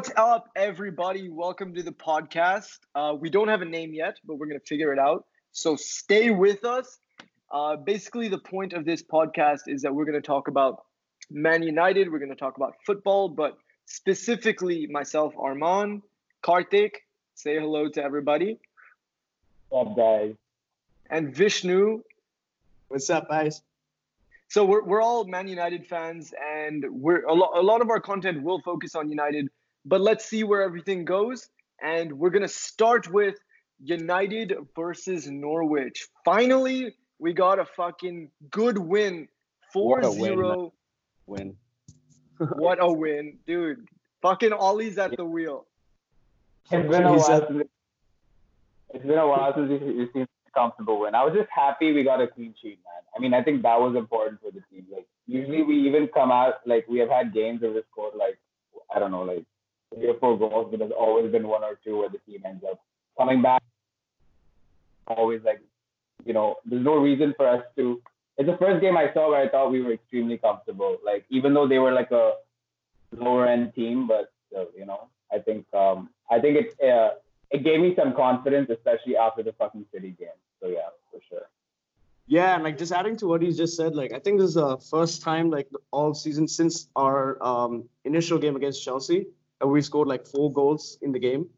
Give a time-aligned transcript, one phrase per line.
[0.00, 1.28] What's up, everybody?
[1.28, 2.78] Welcome to the podcast.
[2.94, 5.26] Uh, we don't have a name yet, but we're going to figure it out.
[5.52, 7.00] So stay with us.
[7.50, 10.84] Uh, basically, the point of this podcast is that we're going to talk about
[11.30, 12.10] Man United.
[12.10, 16.00] We're going to talk about football, but specifically myself, Arman,
[16.42, 16.92] Karthik.
[17.34, 18.58] Say hello to everybody.
[19.68, 20.34] What's up, guys?
[21.10, 22.02] And Vishnu.
[22.88, 23.60] What's up, guys?
[24.48, 28.00] So we're, we're all Man United fans, and we're a, lo- a lot of our
[28.00, 29.50] content will focus on United
[29.84, 31.48] but let's see where everything goes.
[31.82, 33.36] And we're going to start with
[33.82, 36.06] United versus Norwich.
[36.24, 39.28] Finally, we got a fucking good win
[39.72, 40.72] 4 0.
[41.26, 41.56] Win.
[42.56, 43.86] what a win, dude.
[44.22, 45.66] Fucking Ole's at the wheel.
[46.70, 47.62] It's been a while.
[48.92, 51.14] It's been a while since we've seen a comfortable win.
[51.14, 53.02] I was just happy we got a clean sheet, man.
[53.16, 54.86] I mean, I think that was important for the team.
[54.92, 58.38] Like, usually we even come out, like, we have had games where we scored, like,
[58.94, 59.44] I don't know, like
[59.94, 62.64] three or four goals, but there's always been one or two where the team ends
[62.70, 62.80] up
[63.18, 63.62] coming back.
[65.06, 65.60] Always like,
[66.24, 68.00] you know, there's no reason for us to.
[68.38, 70.98] It's the first game I saw where I thought we were extremely comfortable.
[71.04, 72.34] Like even though they were like a
[73.14, 77.10] lower end team, but still, you know, I think um, I think it uh,
[77.50, 80.28] it gave me some confidence, especially after the fucking City game.
[80.62, 81.48] So yeah, for sure.
[82.26, 84.54] Yeah, and like just adding to what he just said, like I think this is
[84.54, 89.26] the first time like all season since our um, initial game against Chelsea
[89.62, 91.48] Uh, we scored like four goals in the game.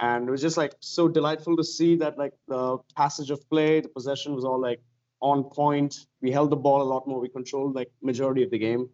[0.00, 3.80] And it was just like so delightful to see that like the passage of play
[3.80, 4.80] the possession was all like
[5.20, 6.06] on point.
[6.22, 7.20] We held the ball a lot more.
[7.20, 8.88] We controlled like majority of the game.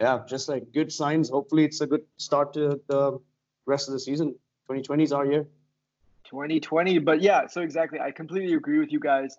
[0.00, 1.30] Yeah just like good signs.
[1.30, 3.18] Hopefully it's a good start to the
[3.66, 4.28] rest of the season.
[4.68, 5.46] 2020 is our year.
[6.24, 7.98] 2020 but yeah so exactly.
[7.98, 9.36] I completely agree with you guys.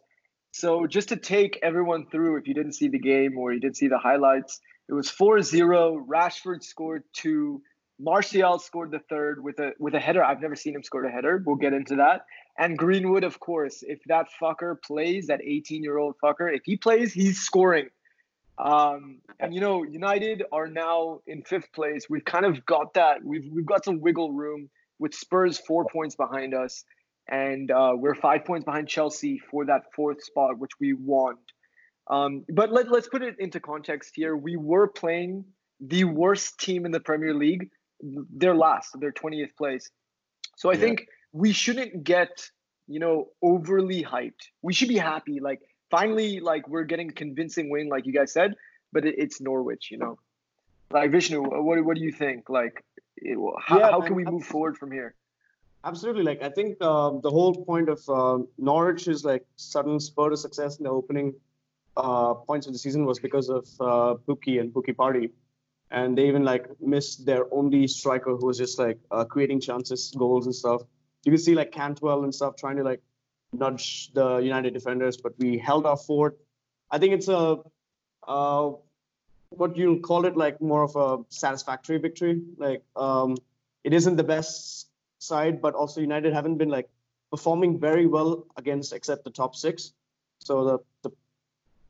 [0.52, 3.78] So just to take everyone through if you didn't see the game or you didn't
[3.78, 4.60] see the highlights
[4.90, 7.62] it was 4-0 rashford scored two
[8.00, 10.24] Martial scored the third with a with a header.
[10.24, 11.42] I've never seen him score a header.
[11.46, 12.26] We'll get into that.
[12.58, 16.78] And Greenwood, of course, if that fucker plays, that 18 year old fucker, if he
[16.78, 17.90] plays, he's scoring.
[18.58, 22.08] Um, and you know, United are now in fifth place.
[22.10, 23.24] We've kind of got that.
[23.24, 26.84] We've we've got some wiggle room with Spurs four points behind us,
[27.28, 31.40] and uh, we're five points behind Chelsea for that fourth spot, which we want.
[32.08, 34.36] Um, but let, let's put it into context here.
[34.36, 35.46] We were playing
[35.80, 37.70] the worst team in the Premier League
[38.04, 39.90] they're last, they're 20th place.
[40.56, 40.80] So I yeah.
[40.80, 42.50] think we shouldn't get,
[42.88, 44.50] you know, overly hyped.
[44.62, 45.40] We should be happy.
[45.40, 48.56] Like finally, like we're getting a convincing win, like you guys said,
[48.92, 50.20] but it, it's Norwich, you know.
[50.92, 52.50] Like Vishnu, what what do you think?
[52.50, 52.84] Like,
[53.18, 55.16] it, how, yeah, how can we move forward from here?
[55.84, 56.24] Absolutely.
[56.24, 60.38] Like I think um, the whole point of uh, Norwich is like sudden spur to
[60.38, 61.34] success in the opening
[61.98, 65.30] uh, points of the season was because of uh, Pukki and Pukki Party
[65.94, 70.12] and they even like missed their only striker who was just like uh, creating chances,
[70.18, 70.82] goals and stuff.
[71.24, 73.02] You can see like Cantwell and stuff trying to like
[73.54, 76.38] nudge the United defenders, but we held our fort.
[76.90, 77.60] I think it's a
[78.28, 78.72] uh,
[79.50, 82.42] what you'll call it like more of a satisfactory victory.
[82.58, 83.38] Like um,
[83.84, 84.90] it isn't the best
[85.20, 86.90] side, but also United haven't been like
[87.30, 89.94] performing very well against except the top six.
[90.40, 91.16] So the, the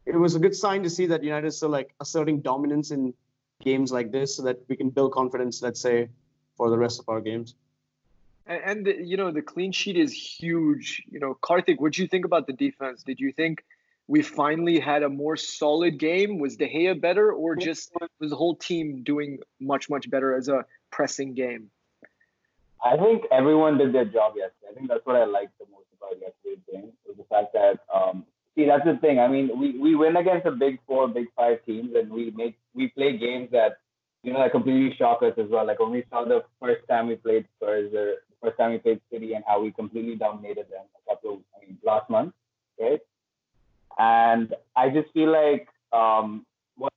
[0.05, 3.13] it was a good sign to see that United still like asserting dominance in
[3.63, 6.09] games like this so that we can build confidence, let's say,
[6.55, 7.55] for the rest of our games.
[8.45, 11.03] And, and the, you know, the clean sheet is huge.
[11.09, 13.03] You know, Karthik, what do you think about the defense?
[13.03, 13.63] Did you think
[14.07, 16.39] we finally had a more solid game?
[16.39, 20.49] Was De Gea better, or just was the whole team doing much, much better as
[20.49, 21.69] a pressing game?
[22.83, 24.67] I think everyone did their job yesterday.
[24.71, 27.79] I think that's what I liked the most about yesterday's game was the fact that
[27.93, 28.25] um,
[28.55, 29.19] See, that's the thing.
[29.19, 32.55] I mean, we, we win against the big four, big five teams, and we make
[32.75, 33.77] we play games that
[34.21, 35.65] you know that completely shock us as well.
[35.65, 38.77] Like when we saw the first time we played Spurs, or the first time we
[38.77, 42.33] played City, and how we completely dominated them a couple of I mean last month,
[42.79, 42.99] right?
[43.97, 46.45] And I just feel like um,
[46.77, 46.93] what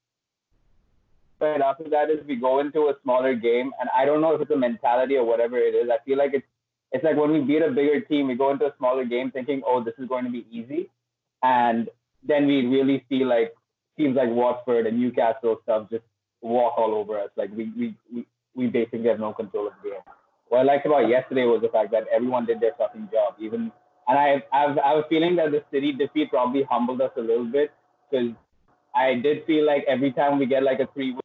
[1.40, 4.42] right after that is we go into a smaller game, and I don't know if
[4.42, 5.88] it's a mentality or whatever it is.
[5.88, 6.46] I feel like it's
[6.92, 9.62] it's like when we beat a bigger team, we go into a smaller game thinking,
[9.66, 10.90] oh, this is going to be easy
[11.42, 11.88] and
[12.26, 13.54] then we really see like
[13.96, 16.04] teams like Watford and Newcastle stuff just
[16.42, 17.30] walk all over us.
[17.36, 20.00] Like we we we, we basically have no control of the game.
[20.48, 23.34] What I liked about yesterday was the fact that everyone did their fucking job.
[23.40, 23.72] Even
[24.08, 27.20] and I I've, I have a feeling that the City defeat probably humbled us a
[27.20, 27.72] little bit
[28.10, 28.32] because
[28.94, 31.16] I did feel like every time we get like a three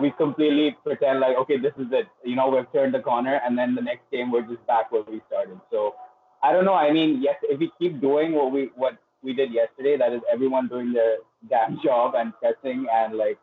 [0.00, 3.58] we completely pretend like okay this is it you know we've turned the corner and
[3.58, 5.94] then the next game we're just back where we started so
[6.42, 6.74] I don't know.
[6.74, 10.20] I mean, yes, if we keep doing what we what we did yesterday, that is
[10.32, 11.18] everyone doing their
[11.48, 13.38] damn job and pressing and like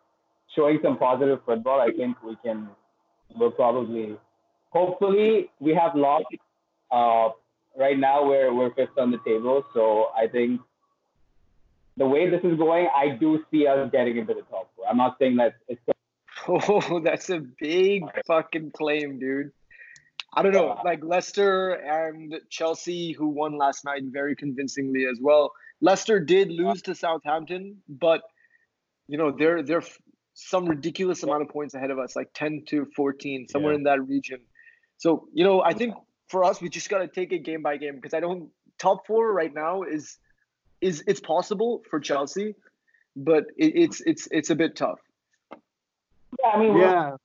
[0.56, 2.70] showing some positive football, I think we can
[3.36, 4.18] we'll probably,
[4.70, 6.26] hopefully, we have lost.
[6.92, 7.30] Uh,
[7.78, 10.62] right now, we're we're fifth on the table, so I think
[11.98, 14.88] the way this is going, I do see us getting into the top four.
[14.90, 15.82] I'm not saying that it's.
[16.48, 19.52] Oh, that's a big fucking claim, dude.
[20.34, 25.52] I don't know, like Leicester and Chelsea, who won last night very convincingly as well.
[25.82, 28.22] Leicester did lose to Southampton, but
[29.08, 29.84] you know they're they're
[30.40, 33.78] some ridiculous amount of points ahead of us, like 10 to 14, somewhere yeah.
[33.78, 34.40] in that region.
[34.98, 35.96] So, you know, I think
[36.28, 39.06] for us, we just got to take it game by game because I don't top
[39.06, 40.18] four right now is
[40.82, 42.56] is it's possible for Chelsea,
[43.16, 45.00] but it, it's it's it's a bit tough.
[46.40, 47.16] Yeah, I mean, yeah.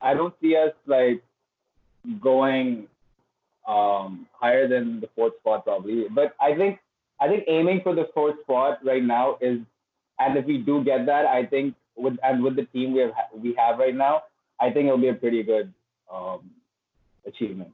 [0.00, 1.22] I don't see us like
[2.20, 2.88] going
[3.66, 6.78] um, higher than the fourth spot probably, but I think
[7.20, 9.60] I think aiming for the fourth spot right now is,
[10.18, 13.12] and if we do get that, I think with and with the team we have
[13.32, 14.24] we have right now,
[14.60, 15.72] I think it'll be a pretty good
[16.12, 16.50] um,
[17.26, 17.72] achievement.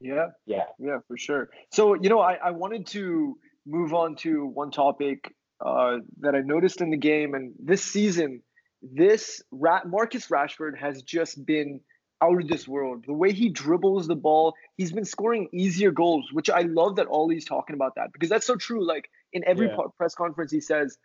[0.00, 0.28] Yeah.
[0.46, 0.64] Yeah.
[0.78, 1.50] Yeah, for sure.
[1.70, 3.36] So, you know, I, I wanted to
[3.66, 7.34] move on to one topic uh, that I noticed in the game.
[7.34, 8.42] And this season,
[8.82, 11.80] this Ra- Marcus Rashford has just been
[12.22, 13.04] out of this world.
[13.06, 17.06] The way he dribbles the ball, he's been scoring easier goals, which I love that
[17.08, 18.86] Ole's talking about that because that's so true.
[18.86, 19.76] Like in every yeah.
[19.96, 20.98] press conference, he says,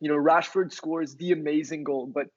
[0.00, 2.28] you know, Rashford scores the amazing goal, but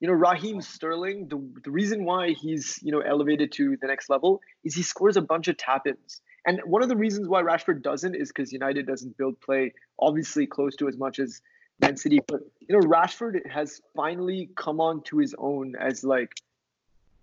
[0.00, 4.10] you know, Raheem Sterling, the, the reason why he's, you know, elevated to the next
[4.10, 6.20] level is he scores a bunch of tap-ins.
[6.46, 10.46] And one of the reasons why Rashford doesn't is because United doesn't build play obviously
[10.46, 11.40] close to as much as
[11.80, 12.20] Man City.
[12.26, 16.32] But you know, Rashford has finally come on to his own as like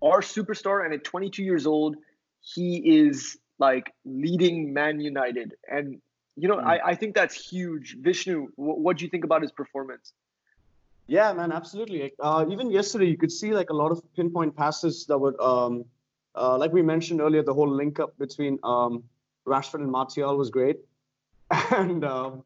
[0.03, 1.95] our superstar, and at 22 years old,
[2.41, 5.55] he is like leading Man United.
[5.69, 6.01] And
[6.35, 6.65] you know, mm.
[6.65, 7.97] I, I think that's huge.
[7.99, 10.13] Vishnu, what do you think about his performance?
[11.07, 12.13] Yeah, man, absolutely.
[12.19, 15.85] Uh, even yesterday, you could see like a lot of pinpoint passes that would, um,
[16.35, 19.03] uh, like we mentioned earlier, the whole link up between um,
[19.45, 20.77] Rashford and Martial was great,
[21.71, 22.43] and um,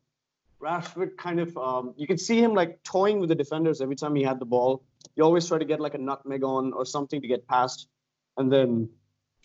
[0.59, 4.15] Rashford kind of, um, you could see him like toying with the defenders every time
[4.15, 4.83] he had the ball.
[5.17, 7.87] He always try to get like a nutmeg on or something to get past,
[8.37, 8.89] and then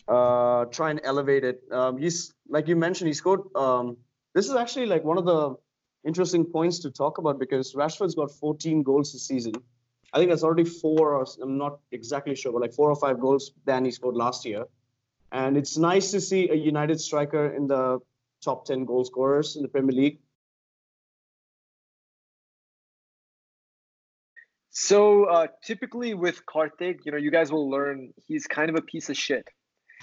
[0.07, 1.63] uh, try and elevate it.
[1.71, 3.41] Um, he's like you mentioned, he scored.
[3.55, 3.97] Um,
[4.35, 5.55] this is actually like one of the
[6.05, 9.53] interesting points to talk about because Rashford's got 14 goals this season.
[10.13, 13.19] I think that's already four, or I'm not exactly sure, but like four or five
[13.19, 14.65] goals than he scored last year.
[15.31, 17.97] And it's nice to see a United striker in the
[18.43, 20.19] top 10 goal scorers in the Premier League.
[24.73, 28.81] So uh, typically with Karthik, you know, you guys will learn he's kind of a
[28.81, 29.47] piece of shit.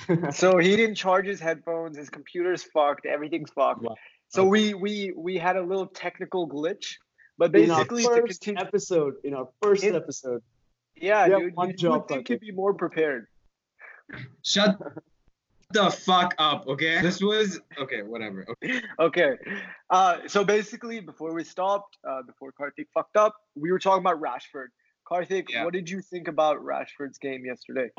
[0.33, 1.99] so he didn't charge his headphones.
[1.99, 3.05] His computer's fucked.
[3.05, 3.83] Everything's fucked.
[3.83, 3.97] Wow.
[4.29, 4.51] So okay.
[4.51, 6.95] we we we had a little technical glitch,
[7.37, 10.41] but basically in our first continue, episode in our first in, episode.
[10.95, 13.27] Yeah, dude, you job, would think you'd be more prepared.
[14.45, 14.79] Shut
[15.73, 17.01] the fuck up, okay?
[17.03, 18.47] This was okay, whatever.
[18.49, 18.83] Okay.
[18.99, 19.37] okay.
[19.91, 24.21] Uh, so basically, before we stopped, uh, before Karthik fucked up, we were talking about
[24.21, 24.69] Rashford.
[25.11, 25.65] Karthik, yeah.
[25.65, 27.91] what did you think about Rashford's game yesterday?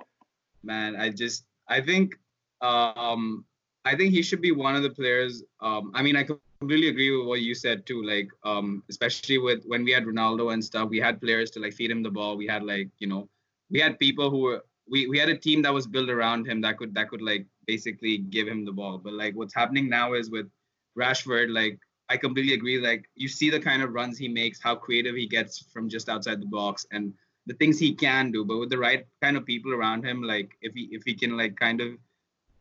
[0.64, 2.16] Man, I just I think
[2.62, 3.46] um
[3.84, 5.44] I think he should be one of the players.
[5.60, 6.26] Um, I mean, I
[6.60, 8.04] completely agree with what you said too.
[8.04, 11.74] Like, um, especially with when we had Ronaldo and stuff, we had players to like
[11.74, 12.38] feed him the ball.
[12.38, 13.28] We had like, you know,
[13.72, 16.62] we had people who were we we had a team that was built around him
[16.62, 18.98] that could that could like basically give him the ball.
[18.98, 20.50] But like what's happening now is with
[20.98, 22.80] Rashford, like I completely agree.
[22.80, 26.10] Like you see the kind of runs he makes, how creative he gets from just
[26.10, 27.14] outside the box, and
[27.48, 28.44] the things he can do.
[28.44, 31.38] But with the right kind of people around him, like if he if he can
[31.38, 31.98] like kind of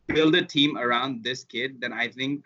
[0.07, 2.45] build a team around this kid, then I think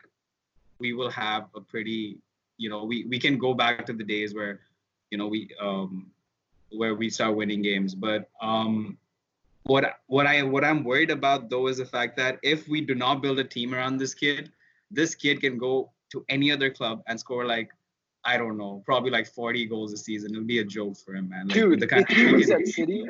[0.80, 2.18] we will have a pretty,
[2.58, 4.60] you know, we, we can go back to the days where,
[5.10, 6.12] you know, we um
[6.72, 7.96] where we start winning games.
[7.96, 8.98] But um
[9.66, 12.96] what what I what I'm worried about though is the fact that if we do
[12.96, 14.52] not build a team around this kid,
[14.92, 17.70] this kid can go to any other club and score like
[18.24, 20.32] I don't know, probably like 40 goals a season.
[20.32, 21.48] It'll be a joke for him, man.
[21.48, 23.06] Like, Dude, the kind if he was at City,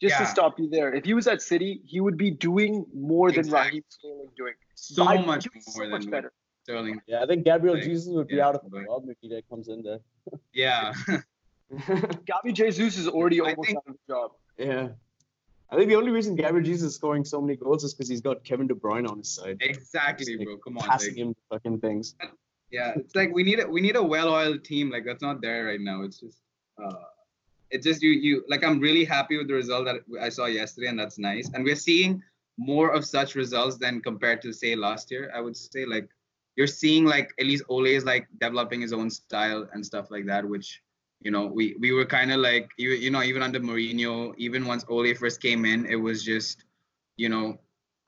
[0.00, 0.18] just yeah.
[0.18, 3.40] to stop you there, if he was at City, he would be doing more than
[3.40, 3.70] exactly.
[3.70, 4.54] Raheem Sterling doing.
[4.76, 6.32] So By much more so than much better.
[6.62, 7.00] Sterling.
[7.06, 9.42] Yeah, I think Gabriel like, Jesus would be yeah, out of the club if he
[9.50, 9.98] comes in there.
[10.52, 10.92] Yeah.
[12.26, 14.30] Gabby Jesus is already almost think, out of the job.
[14.56, 14.88] Yeah.
[15.74, 18.20] I think the only reason Gabriel Jesus is scoring so many goals is because he's
[18.20, 19.56] got Kevin De Bruyne on his side.
[19.60, 20.56] Exactly, bro.
[20.58, 20.84] Come on.
[20.84, 22.14] Passing like, him fucking things.
[22.70, 24.88] Yeah, it's like we need a we need a well-oiled team.
[24.88, 26.02] Like that's not there right now.
[26.02, 26.38] It's just
[26.80, 26.94] uh
[27.70, 30.86] it's just you you like I'm really happy with the result that I saw yesterday,
[30.86, 31.50] and that's nice.
[31.52, 32.22] And we're seeing
[32.56, 35.32] more of such results than compared to say last year.
[35.34, 36.08] I would say like
[36.54, 40.26] you're seeing like at least Ole is like developing his own style and stuff like
[40.26, 40.80] that, which
[41.24, 44.66] you know, we we were kind of like you you know even under Mourinho, even
[44.66, 46.64] once Ole first came in, it was just,
[47.16, 47.58] you know,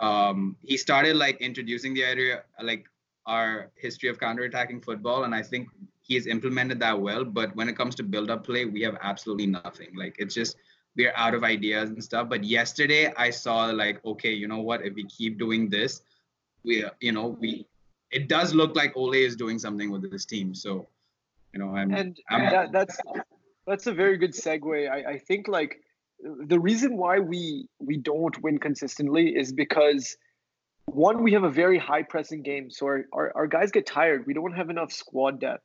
[0.00, 2.85] um, he started like introducing the idea like
[3.26, 5.68] our history of counter-attacking football, and I think
[6.02, 7.25] he has implemented that well.
[7.25, 9.96] But when it comes to build-up play, we have absolutely nothing.
[9.96, 10.56] Like it's just
[10.94, 12.28] we're out of ideas and stuff.
[12.28, 14.85] But yesterday I saw like, okay, you know what?
[14.85, 16.02] If we keep doing this,
[16.64, 17.66] we you know we
[18.11, 20.54] it does look like Ole is doing something with this team.
[20.54, 20.87] So
[21.57, 22.99] you know, I'm, and I'm that, that's
[23.67, 24.91] that's a very good segue.
[24.91, 25.81] I, I think like
[26.21, 30.17] the reason why we we don't win consistently is because
[30.85, 34.27] one we have a very high pressing game, so our, our, our guys get tired.
[34.27, 35.65] We don't have enough squad depth.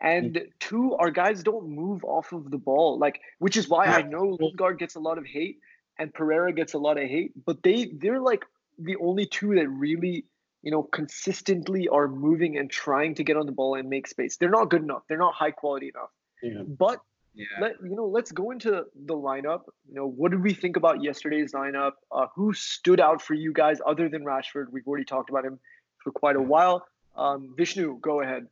[0.00, 0.46] And mm.
[0.60, 4.36] two, our guys don't move off of the ball, like which is why I know
[4.40, 5.58] Lingard gets a lot of hate
[5.98, 8.44] and Pereira gets a lot of hate, but they they're like
[8.78, 10.24] the only two that really
[10.62, 14.36] you know, consistently are moving and trying to get on the ball and make space.
[14.36, 15.02] They're not good enough.
[15.08, 16.10] They're not high quality enough.
[16.42, 16.62] Yeah.
[16.62, 17.00] But
[17.34, 17.46] yeah.
[17.60, 19.62] let you know, let's go into the lineup.
[19.88, 21.92] You know, what did we think about yesterday's lineup?
[22.10, 24.66] Uh, who stood out for you guys other than Rashford?
[24.70, 25.58] We've already talked about him
[25.98, 26.86] for quite a while.
[27.16, 28.46] Um, Vishnu, go ahead.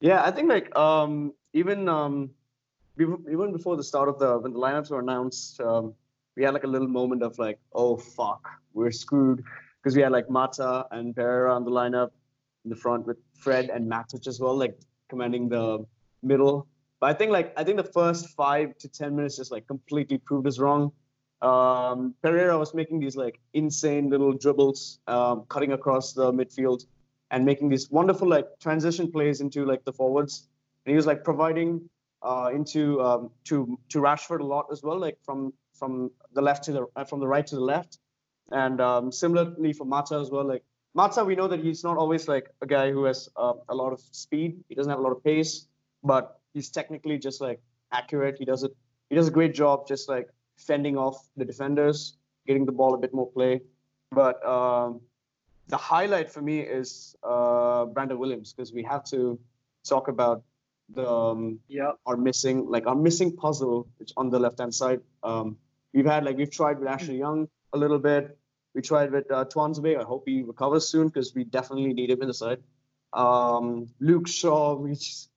[0.00, 2.30] Yeah, I think like um, even um,
[2.98, 5.94] even before the start of the when the lineups were announced, um,
[6.36, 9.42] we had like a little moment of like, oh fuck, we're screwed
[9.84, 12.10] because we had like Mata and Pereira on the lineup
[12.64, 14.78] in the front with Fred and Matic as well, like
[15.10, 15.84] commanding the
[16.22, 16.66] middle.
[17.00, 20.16] But I think like I think the first five to ten minutes just like completely
[20.16, 20.90] proved us wrong.
[21.42, 26.86] Um, Pereira was making these like insane little dribbles, um, cutting across the midfield
[27.30, 30.48] and making these wonderful like transition plays into like the forwards.
[30.86, 31.90] And he was like providing
[32.22, 36.64] uh, into um, to to Rashford a lot as well, like from from the left
[36.64, 37.98] to the uh, from the right to the left.
[38.50, 40.62] And um, similarly for Mata as well, like
[40.94, 43.92] Mata, we know that he's not always like a guy who has uh, a lot
[43.92, 44.62] of speed.
[44.68, 45.66] He doesn't have a lot of pace,
[46.02, 47.60] but he's technically just like
[47.92, 48.36] accurate.
[48.38, 48.72] He does it.
[49.10, 52.98] He does a great job, just like fending off the defenders, getting the ball a
[52.98, 53.60] bit more play.
[54.12, 55.00] But um,
[55.68, 59.38] the highlight for me is uh, Brandon Williams because we have to
[59.84, 60.42] talk about
[60.90, 65.00] the um, yeah our missing like our missing puzzle, which on the left hand side.
[65.22, 65.56] Um,
[65.92, 68.38] we've had like we've tried with Ashley Young, a little bit.
[68.74, 70.00] We tried with uh, Tuanzebe.
[70.00, 72.58] I hope he recovers soon because we definitely need him in the side.
[73.12, 75.30] Um, Luke Shaw, we just,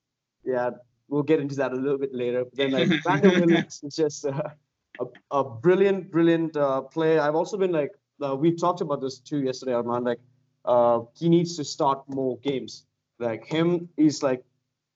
[0.43, 0.71] yeah,
[1.07, 2.45] we'll get into that a little bit later.
[2.45, 4.49] But then like Brandon Williams is just uh,
[4.99, 7.21] a, a brilliant, brilliant uh, player.
[7.21, 7.91] I've also been like,
[8.23, 10.05] uh, we talked about this too yesterday, Armand.
[10.05, 10.19] Like,
[10.65, 12.85] uh, he needs to start more games.
[13.19, 14.43] Like him, is like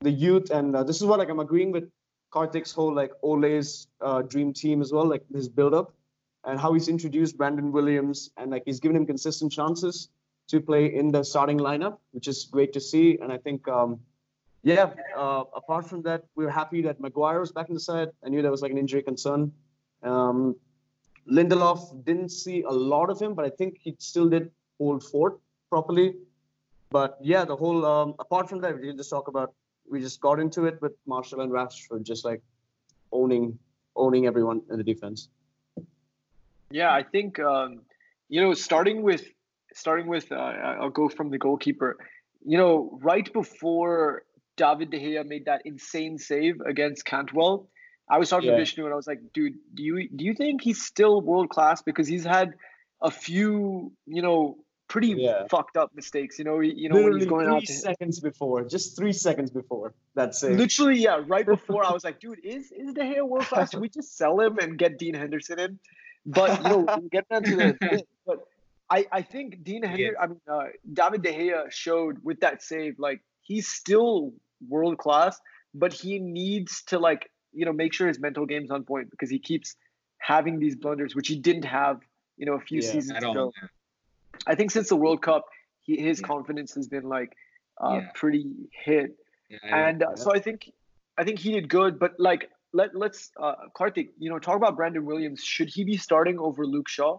[0.02, 1.90] the youth, and uh, this is what like I'm agreeing with
[2.32, 5.94] Karthik's whole like Ole's uh, dream team as well, like his build up
[6.44, 10.10] and how he's introduced Brandon Williams and like he's given him consistent chances
[10.48, 13.18] to play in the starting lineup, which is great to see.
[13.22, 14.00] And I think, um,
[14.64, 18.10] yeah, uh, apart from that, we are happy that Maguire was back in the side.
[18.26, 19.52] I knew there was like an injury concern.
[20.04, 20.56] Um,
[21.32, 25.40] Lindelof didn't see a lot of him, but I think he still did hold fort
[25.70, 26.16] properly.
[26.90, 29.54] But yeah, the whole um, apart from that, we just talk about
[29.90, 32.42] we just got into it with Martial and Rashford just like
[33.12, 33.58] owning
[33.96, 35.30] owning everyone in the defense.
[36.72, 37.82] Yeah, I think um,
[38.30, 39.24] you know, starting with
[39.74, 41.98] starting with uh, I'll go from the goalkeeper.
[42.44, 44.24] You know, right before
[44.58, 47.70] David De Gea made that insane save against Cantwell,
[48.10, 48.56] I was talking yeah.
[48.56, 51.50] to Vishnu and I was like, dude, do you do you think he's still world
[51.50, 52.54] class because he's had
[53.02, 54.58] a few, you know,
[54.92, 55.44] pretty yeah.
[55.50, 56.38] fucked up mistakes.
[56.38, 59.14] You know, you know Literally when he's going three out to seconds before, just three
[59.14, 60.58] seconds before that save.
[60.58, 63.72] Literally, yeah, right before I was like, dude, is is De Gea world class?
[63.72, 65.80] Should we just sell him and get Dean Henderson in?
[66.26, 68.40] But you know, get into the but
[68.90, 73.00] I, I think Dean Henderson, I mean, uh, David De Gea showed with that save,
[73.00, 74.34] like he's still
[74.68, 75.40] world class,
[75.74, 79.30] but he needs to like you know make sure his mental game's on point because
[79.30, 79.76] he keeps
[80.20, 82.00] having these blunders which he didn't have
[82.38, 83.52] you know a few Yeah, seasons ago.
[84.48, 85.46] I think since the World Cup,
[85.82, 86.28] he, his Yeah.
[86.28, 87.36] confidence has been like
[87.82, 88.10] uh, Yeah.
[88.14, 89.16] pretty hit,
[89.50, 90.72] Yeah, and uh, so I think
[91.18, 91.98] I think he did good.
[92.00, 95.44] But like let let's uh, Karthik, you know, talk about Brandon Williams.
[95.44, 97.18] Should he be starting over Luke Shaw?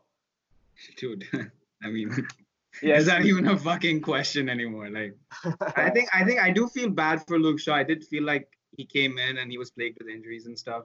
[0.96, 1.24] dude.
[1.84, 2.10] I mean,
[2.80, 4.88] Yeah, is that even a fucking question anymore?
[4.88, 5.16] Like,
[5.76, 7.74] I think I think I do feel bad for Luke Shaw.
[7.74, 10.84] I did feel like he came in and he was plagued with injuries and stuff,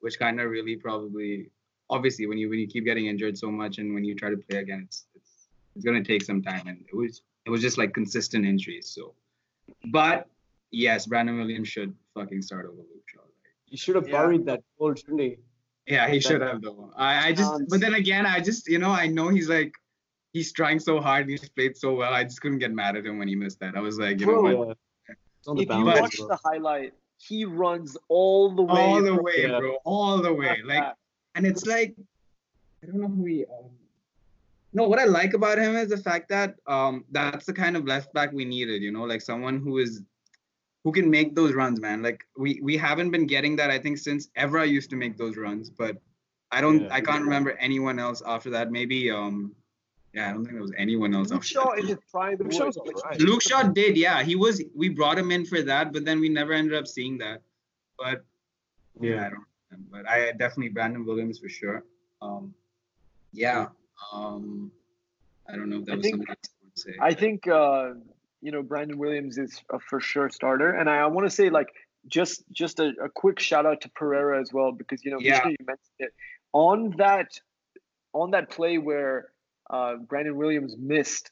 [0.00, 1.50] which kind of really probably
[1.90, 4.36] obviously when you when you keep getting injured so much and when you try to
[4.36, 6.66] play again, it's it's, it's gonna take some time.
[6.66, 8.88] And it was it was just like consistent injuries.
[8.88, 9.14] So,
[9.92, 10.28] but
[10.72, 13.20] yes, Brandon Williams should fucking start over Luke Shaw.
[13.68, 14.22] Like, You should have Yeah.
[14.22, 15.36] buried that goal, shouldn't he?
[15.86, 16.92] yeah, he should have though.
[16.96, 17.66] I, I just, Chance.
[17.70, 19.72] but then again, I just, you know, I know he's like,
[20.32, 21.28] he's trying so hard.
[21.28, 22.12] He's played so well.
[22.12, 23.74] I just couldn't get mad at him when he missed that.
[23.76, 24.68] I was like, you know what?
[25.08, 25.14] Yeah.
[25.38, 26.28] It's on the if you watch bro.
[26.28, 28.80] the highlight, he runs all the way.
[28.80, 29.58] all the from- way, Yeah.
[29.60, 30.60] bro, all the way.
[30.64, 30.94] Like Like,
[31.36, 31.94] and it's like,
[32.82, 33.44] I don't know who he.
[33.46, 33.70] Um,
[34.74, 37.86] no, what I like about him is the fact that um, that's the kind of
[37.86, 38.82] left back we needed.
[38.82, 40.02] You know, like someone who is,
[40.84, 42.02] who can make those runs, man.
[42.02, 43.70] Like we we haven't been getting that.
[43.70, 45.96] I think since Evra used to make those runs, but
[46.50, 46.82] I don't.
[46.82, 46.94] Yeah.
[46.94, 48.70] I can't remember anyone else after that.
[48.70, 49.54] Maybe um,
[50.14, 51.30] yeah, I don't think there was anyone else.
[51.30, 51.80] Luke after Shaw that.
[51.80, 52.36] in his prime.
[52.38, 53.20] Luke Shaw's all right.
[53.20, 54.22] Luke Shaw did, yeah.
[54.22, 54.62] He was.
[54.74, 57.42] We brought him in for that, but then we never ended up seeing that.
[57.98, 58.24] But
[59.00, 59.32] yeah, I don't.
[59.70, 59.78] know.
[59.90, 61.84] But I definitely Brandon Williams for sure.
[62.22, 62.54] Um,
[63.32, 63.66] yeah.
[64.12, 64.70] Um,
[65.48, 66.94] I don't know if that I was think- something else I would say.
[67.00, 67.90] I think uh,
[68.40, 71.50] you know Brandon Williams is a for sure starter, and I, I want to say
[71.50, 71.68] like
[72.06, 75.34] just just a, a quick shout out to Pereira as well because you know Yeah.
[75.34, 76.14] Vishnu, you mentioned it
[76.52, 77.38] on that
[78.12, 79.28] on that play where
[79.70, 81.30] uh, Brandon Williams missed.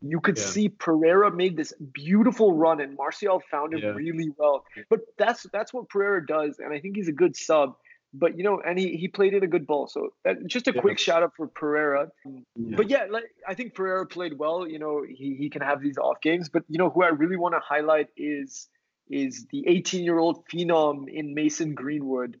[0.00, 0.44] You could Yeah.
[0.44, 3.90] see Pereira made this beautiful run, and Martial found him Yeah.
[3.90, 4.64] really well.
[4.88, 7.76] But that's that's what Pereira does, and I think he's a good sub.
[8.14, 9.86] But you know, and he, he played in a good ball.
[9.86, 10.80] So that, just a Yeah.
[10.82, 12.10] quick shout out for Pereira.
[12.26, 12.76] Yeah.
[12.76, 14.68] But yeah, like I think Pereira played well.
[14.68, 16.48] You know, he, he can have these off games.
[16.50, 18.68] But you know, who I really want to highlight is
[19.08, 22.38] is the 18 year old phenom in Mason Greenwood.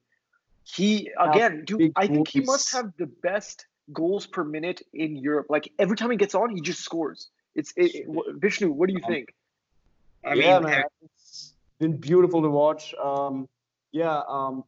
[0.64, 5.16] He again, dude, big I think he must have the best goals per minute in
[5.16, 5.46] Europe.
[5.48, 7.28] Like every time he gets on, he just scores.
[7.54, 8.70] It's it, it- wh- Vishnu.
[8.70, 9.34] What do you Um, think?
[10.24, 12.94] I yeah, mean, man, it's been beautiful to watch.
[12.94, 13.48] Um,
[13.90, 14.62] yeah, um,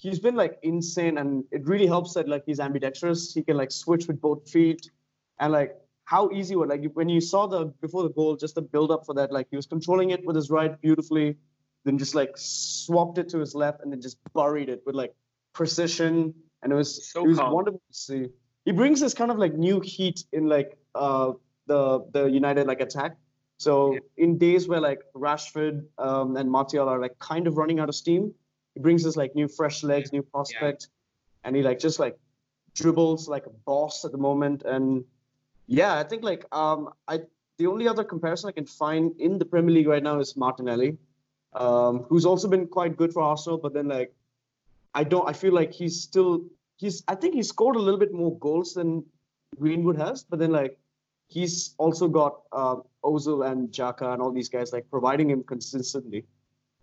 [0.00, 3.34] he's been like insane, and it really helps that like he's ambidextrous.
[3.34, 4.90] He can like switch with both feet,
[5.38, 8.62] and like how easy was like when you saw the before the goal, just the
[8.62, 9.30] build up for that.
[9.30, 11.36] Like he was controlling it with his right beautifully,
[11.84, 15.14] then just like swapped it to his left, and then just buried it with like
[15.52, 17.52] precision, and it was So it was calm.
[17.52, 18.26] wonderful to see.
[18.64, 21.32] He brings this kind of like new heat in like uh
[21.66, 23.16] the the United like attack.
[23.58, 27.90] So in days where like Rashford um, and Martial are like kind of running out
[27.90, 28.32] of steam,
[28.74, 30.88] he brings us like new fresh legs, new prospect,
[31.44, 32.18] and he like just like
[32.74, 34.62] dribbles like a boss at the moment.
[34.62, 35.04] And
[35.66, 37.20] yeah, I think like um I
[37.58, 40.96] the only other comparison I can find in the Premier League right now is Martinelli,
[41.52, 44.14] um, who's also been quite good for Arsenal, but then like
[44.94, 46.44] I don't I feel like he's still
[46.76, 49.04] he's I think he scored a little bit more goals than
[49.58, 50.78] Greenwood has, but then like
[51.28, 56.24] he's also got uh, Ozil and Xhaka and all these guys like providing him consistently,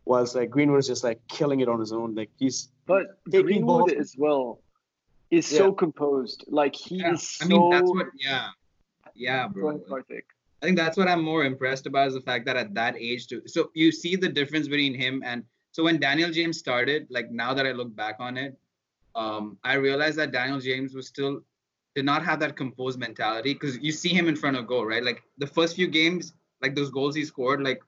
[0.07, 2.15] whilst like Greenwood is just like killing it on his own.
[2.15, 4.61] Like he's But taking Greenwood balls- as well
[5.29, 6.45] is so composed.
[6.47, 7.13] Like he yeah.
[7.13, 7.45] is so.
[7.45, 8.07] I mean, that's what.
[8.15, 8.47] Yeah.
[9.15, 9.81] Yeah, bro.
[10.61, 13.27] I think that's what I'm more impressed about is the fact that at that age,
[13.27, 13.41] too.
[13.45, 17.53] So you see the difference between him and so when Daniel James started, like now
[17.53, 18.57] that I look back on it,
[19.15, 21.41] um, I realized that Daniel James was still
[21.95, 25.03] did not have that composed mentality because you see him in front of goal, right?
[25.03, 27.81] Like the first few games, like those goals he scored, like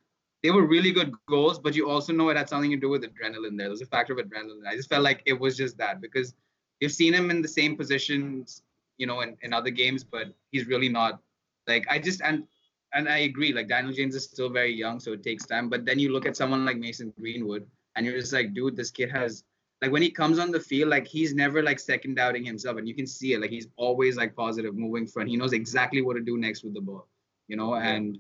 [0.44, 3.04] they were really good goals, but you also know it had something to do with
[3.04, 3.68] adrenaline there.
[3.68, 4.66] There was a factor of adrenaline.
[4.68, 6.34] I just felt like it was just that because
[6.80, 8.64] you've seen him in the same positions,
[8.98, 11.20] you know, in, in other games, but he's really not
[11.68, 12.46] like I just and
[12.94, 15.70] and I agree, like Daniel James is still very young, so it takes time.
[15.70, 18.92] But then you look at someone like Mason Greenwood, and you're just like, dude, this
[18.92, 19.44] kid has
[19.82, 22.88] like when he comes on the field, like he's never like second doubting himself, and
[22.88, 23.42] you can see it.
[23.42, 25.30] Like he's always like positive, moving front.
[25.30, 27.08] He knows exactly what to do next with the ball,
[27.48, 27.76] you know.
[27.76, 28.20] And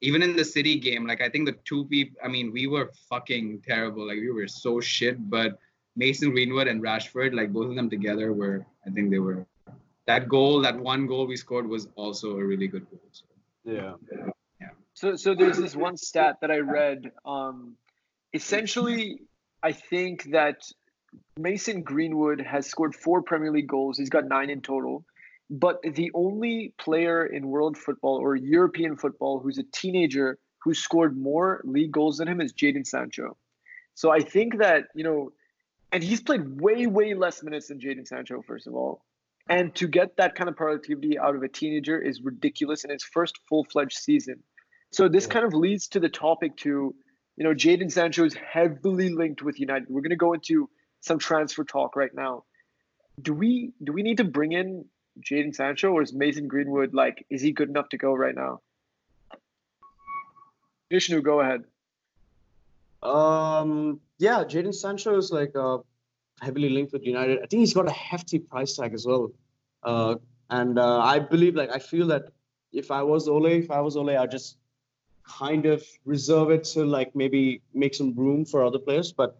[0.00, 2.90] even in the City game, like I think the two people, I mean, we were
[3.08, 4.06] fucking terrible.
[4.06, 5.28] Like we were so shit.
[5.28, 5.58] But
[5.96, 9.46] Mason Greenwood and Rashford, like both of them together, were I think they were.
[10.06, 13.00] That goal, that one goal we scored, was also a really good goal.
[13.12, 13.24] So.
[14.60, 14.68] yeah.
[14.94, 17.12] So so there's this one stat that I read.
[17.24, 17.76] Um,
[18.32, 19.20] essentially,
[19.62, 20.62] I think that
[21.38, 23.98] Mason Greenwood has scored four Premier League goals.
[23.98, 25.04] He's got nine in total.
[25.50, 31.18] But the only player in world football or European football who's a teenager who scored
[31.18, 33.36] more league goals than him is Jadon Sancho.
[33.94, 35.32] So I think that, you know,
[35.90, 39.04] and he's played way, way less minutes than Jadon Sancho, first of all.
[39.48, 43.02] And to get that kind of productivity out of a teenager is ridiculous in his
[43.02, 44.42] first full fledged season.
[44.92, 46.94] So this kind of leads to the topic to,
[47.36, 49.88] you know, Jadon Sancho is heavily linked with United.
[49.88, 52.44] We're going to go into some transfer talk right now.
[53.20, 54.84] Do we do we need to bring in
[55.18, 58.60] Jadon Sancho or is Mason Greenwood like is he good enough to go right now?
[60.90, 61.64] Vishnu, go ahead.
[63.02, 65.78] Um, yeah, Jadon Sancho is like uh,
[66.40, 67.38] heavily linked with United.
[67.38, 69.30] I think he's got a hefty price tag as well.
[69.82, 70.16] Uh,
[70.50, 72.24] and uh, I believe, like, I feel that
[72.72, 74.56] if I was Ole, if I was Ole, I'd just
[75.22, 79.12] kind of reserve it to like maybe make some room for other players.
[79.12, 79.38] But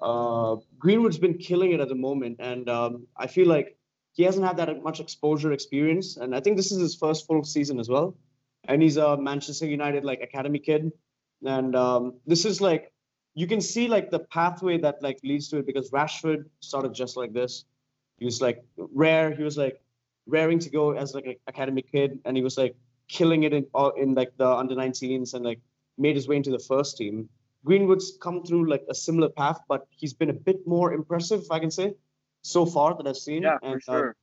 [0.00, 3.76] uh, Greenwood's been killing it at the moment, and um, I feel like
[4.12, 6.16] he hasn't had that much exposure experience.
[6.16, 8.16] And I think this is his first full season as well.
[8.68, 10.92] And he's a Manchester United like academy kid,
[11.44, 12.92] and um, this is like
[13.34, 17.16] you can see like the pathway that like leads to it because Rashford started just
[17.16, 17.64] like this.
[18.18, 19.34] He was like rare.
[19.34, 19.80] He was like
[20.26, 22.76] raring to go as like an academy kid, and he was like
[23.08, 25.60] killing it in uh, in like the under 19s and like
[25.98, 27.28] made his way into the first team.
[27.64, 31.50] Greenwood's come through like a similar path, but he's been a bit more impressive, if
[31.50, 31.94] I can say,
[32.42, 33.42] so far that I've seen.
[33.42, 34.16] Yeah, and, for sure.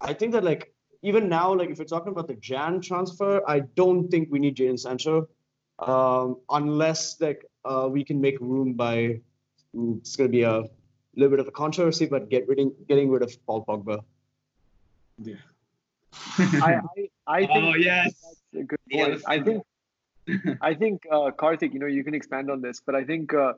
[0.00, 3.42] Uh, I think that like even now, like if you're talking about the Jan transfer,
[3.46, 5.28] I don't think we need Jadon Sancho,
[5.78, 9.20] um, unless like uh, we can make room by.
[9.74, 10.64] mm, It's gonna be a
[11.16, 14.02] little bit of a controversy, but get rid of, getting rid of Paul Pogba.
[16.38, 18.14] I, I, I think Oh, yes.
[18.22, 19.22] that's a good Yeah, point.
[19.26, 19.62] I think
[20.60, 23.54] I think uh, Karthik, you know, you can expand on this, but I think uh,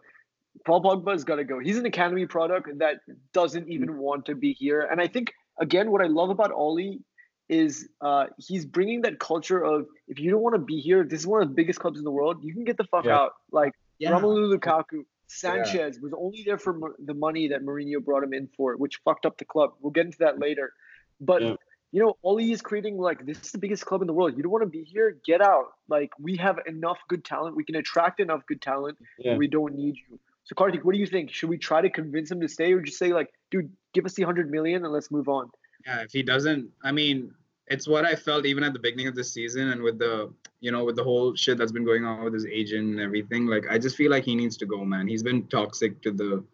[0.67, 1.59] Paul Pogba's got to go.
[1.59, 2.97] He's an academy product that
[3.33, 4.83] doesn't even want to be here.
[4.91, 6.99] And I think again, what I love about Ole
[7.49, 11.21] is uh, he's bringing that culture of if you don't want to be here, this
[11.21, 12.43] is one of the biggest clubs in the world.
[12.43, 13.17] You can get the fuck Yeah.
[13.19, 13.33] out.
[13.51, 14.11] Like Yeah.
[14.13, 18.49] Romelu Lukaku, Sanchez was only there for mo- the money that Mourinho brought him in
[18.57, 19.75] for, which fucked up the club.
[19.81, 20.73] We'll get into that later.
[21.21, 21.57] But Yeah.
[21.91, 24.37] you know, Ole is creating like this is the biggest club in the world.
[24.37, 25.73] You don't want to be here, get out.
[25.89, 27.57] Like we have enough good talent.
[27.57, 28.97] We can attract enough good talent.
[29.19, 29.37] Yeah.
[29.37, 30.19] We don't need you.
[30.45, 31.33] So Karthik, what do you think?
[31.33, 34.15] Should we try to convince him to stay, or just say like, dude, give us
[34.15, 35.51] the hundred million and let's move on?
[35.87, 37.33] Yeah, if he doesn't, I mean,
[37.69, 40.73] it's what I felt even at the beginning of the season and with the, you
[40.73, 43.47] know, with the whole shit that's been going on with his agent and everything.
[43.47, 45.07] Like, I just feel like he needs to go, man.
[45.09, 46.45] He's been toxic to the,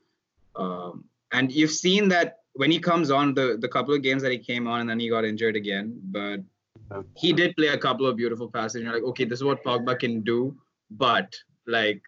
[0.57, 4.33] um, and you've seen that when he comes on the the couple of games that
[4.33, 6.40] he came on and then he got injured again, but
[7.14, 8.83] he did play a couple of beautiful passes.
[8.83, 10.57] You're like, okay, this is what Pogba can do,
[10.90, 12.03] but like,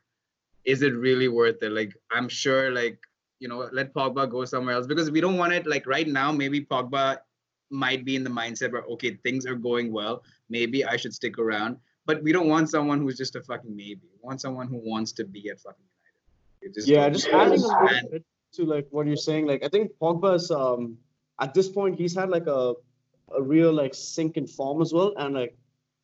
[0.64, 1.72] is it really worth it?
[1.72, 2.98] Like, I'm sure, like,
[3.38, 5.66] you know, let Pogba go somewhere else because we don't want it.
[5.66, 7.18] Like right now, maybe Pogba
[7.70, 10.22] might be in the mindset where okay, things are going well.
[10.50, 11.78] Maybe I should stick around.
[12.04, 14.00] But we don't want someone who's just a fucking maybe.
[14.02, 15.84] We want someone who wants to be at fucking
[16.60, 16.74] United.
[16.74, 19.46] Just Yeah, just adding a little And- bit to like what you're saying.
[19.46, 20.98] Like I think Pogba's um
[21.40, 22.74] at this point he's had like a
[23.32, 25.56] a real like sink in form as well, and like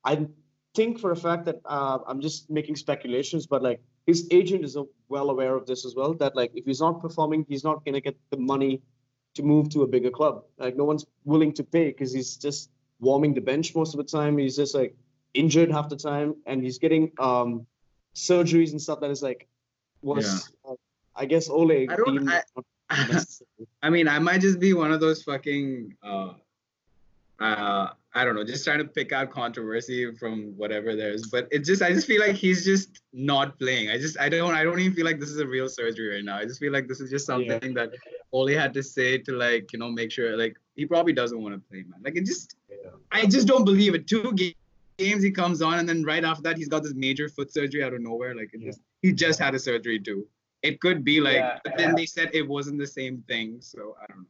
[0.05, 0.27] I
[0.75, 4.77] think for a fact that uh, I'm just making speculations, but like his agent is
[5.09, 6.15] well aware of this as well.
[6.15, 8.83] That like if he's not performing, he's not gonna get the money
[9.35, 10.45] to move to a bigger club.
[10.59, 14.05] Like no one's willing to pay because he's just warming the bench most of the
[14.19, 14.39] time.
[14.39, 14.97] He's just like
[15.35, 17.67] injured half the time, and he's getting um
[18.15, 19.47] surgeries and stuff that is like
[20.03, 20.75] was uh,
[21.15, 22.43] I guess Ole I don't- deemed I-
[23.83, 26.35] I mean, I might just be one of those fucking uh
[27.41, 31.27] uh I don't know, just trying to pick out controversy from whatever there is.
[31.29, 33.91] But it just I just feel like he's just not playing.
[33.91, 36.25] I just I don't I don't even feel like this is a real surgery right
[36.25, 36.37] now.
[36.39, 37.75] I just feel like this is just something Yeah.
[37.81, 37.91] that
[38.33, 41.55] Ole had to say to like, you know, make sure like he probably doesn't want
[41.57, 42.01] to play, man.
[42.03, 42.57] Like it just
[43.13, 44.07] I just don't believe it.
[44.07, 44.57] Two ga-
[44.97, 47.85] games he comes on and then right after that he's got this major foot surgery
[47.85, 48.35] out of nowhere.
[48.35, 48.69] Like it Yeah.
[48.71, 50.27] just he just had a surgery too.
[50.63, 51.59] It could be like, Yeah.
[51.65, 53.59] but then they said it wasn't the same thing.
[53.61, 54.27] So I don't know.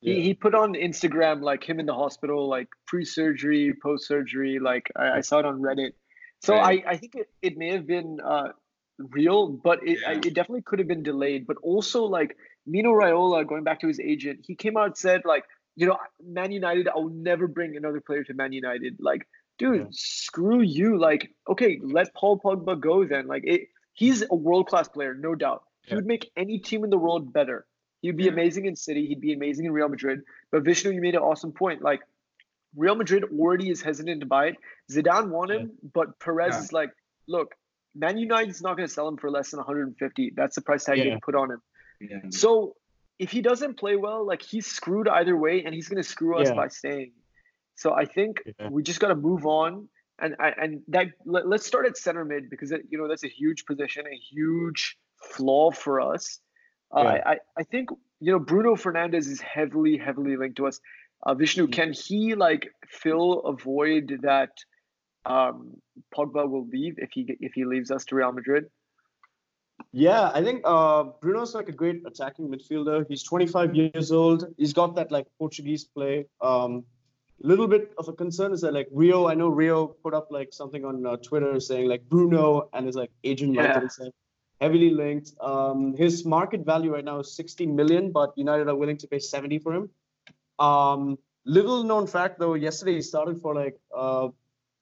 [0.00, 4.58] He, he put on Instagram like him in the hospital, like pre-surgery, post-surgery.
[4.60, 5.92] Like I, I saw it on Reddit.
[6.40, 6.84] So Right.
[6.86, 8.52] I, I think it, it may have been uh,
[8.98, 11.46] real, but it, I, it definitely could have been delayed.
[11.46, 15.22] But also like Mino Raiola, going back to his agent, he came out and said
[15.24, 18.96] like, you know, Man United, I will never bring another player to Man United.
[19.00, 19.26] Like,
[19.58, 19.86] dude, Yeah.
[19.90, 20.98] screw you.
[20.98, 23.26] Like, okay, let Paul Pogba go then.
[23.26, 25.62] Like, it, he's a world-class player, no doubt.
[25.82, 25.96] He Yeah.
[25.96, 27.66] would make any team in the world better.
[28.02, 28.32] He'd be Yeah.
[28.32, 29.06] amazing in City.
[29.06, 30.22] He'd be amazing in Real Madrid.
[30.52, 31.82] But Vishnu, you made an awesome point.
[31.82, 32.00] Like
[32.76, 34.56] Real Madrid already is hesitant to buy it.
[34.92, 36.60] Zidane won him, but Perez Yeah.
[36.60, 36.90] is like,
[37.26, 37.54] look,
[37.94, 40.30] Man United's not going to sell him for less than 150.
[40.36, 41.14] That's the price tag Yeah.
[41.14, 41.62] they put on him.
[42.00, 42.20] Yeah.
[42.30, 42.76] So
[43.18, 46.38] if he doesn't play well, like he's screwed either way, and he's going to screw
[46.38, 46.54] us Yeah.
[46.54, 47.12] by staying.
[47.74, 48.68] So I think Yeah.
[48.70, 49.88] we just got to move on.
[50.20, 53.28] And and that let, let's start at center mid because it, you know that's a
[53.28, 54.98] huge position, a huge
[55.30, 56.40] flaw for us.
[56.96, 57.22] Uh, Yeah.
[57.26, 60.80] I, I think you know Bruno Fernandes is heavily heavily linked to us.
[61.24, 61.72] Uh, Vishnu, Mhm.
[61.72, 64.50] can he like fill a void that
[65.26, 65.76] um,
[66.14, 68.70] Pogba will leave if he if he leaves us to Real Madrid?
[69.92, 73.06] Yeah, I think uh, Bruno's like a great attacking midfielder.
[73.08, 74.44] He's 25 years old.
[74.56, 76.26] He's got that like Portuguese play.
[76.40, 76.84] Um,
[77.40, 80.52] little bit of a concern is that like Rio, I know Rio put up like
[80.52, 83.68] something on uh, Twitter saying like Bruno and his like agent Yeah.
[83.68, 84.12] Michael is like
[84.60, 85.32] heavily linked.
[85.40, 89.18] Um, his market value right now is 16 million, but United are willing to pay
[89.18, 89.90] 70 for him.
[90.58, 94.28] Um, little known fact though, yesterday he started for like uh,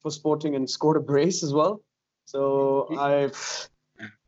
[0.03, 1.83] for Sporting and scored a brace as well.
[2.25, 3.31] So I,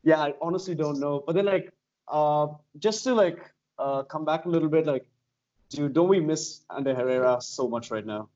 [0.03, 1.23] yeah, I honestly don't know.
[1.25, 1.71] But then like,
[2.07, 3.39] uh, just to like
[3.77, 5.05] uh, come back a little bit, like,
[5.69, 8.29] dude, don't we miss Ander Herrera so much right now?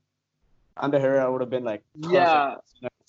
[0.82, 2.56] Ander Herrera would have been like, Yeah.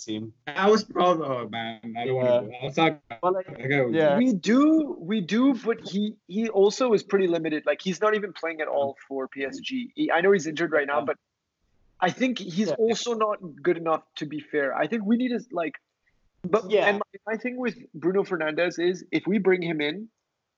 [0.04, 0.56] For United team.
[0.56, 1.20] I was proud.
[1.20, 2.56] Oh man, I don't want to.
[2.64, 3.00] I'll talk.
[3.22, 7.64] But like, Okay, yeah, We do, we do, but he he also is pretty limited.
[7.66, 9.90] Like he's not even playing at all for PSG.
[9.94, 11.16] He, I know he's injured right now, but
[12.00, 12.74] I think he's Yeah.
[12.74, 14.74] also not good enough to be fair.
[14.76, 15.74] I think we need to like,
[16.42, 16.86] but Yeah.
[16.88, 20.08] And my, my thing with Bruno Fernandes is if we bring him in,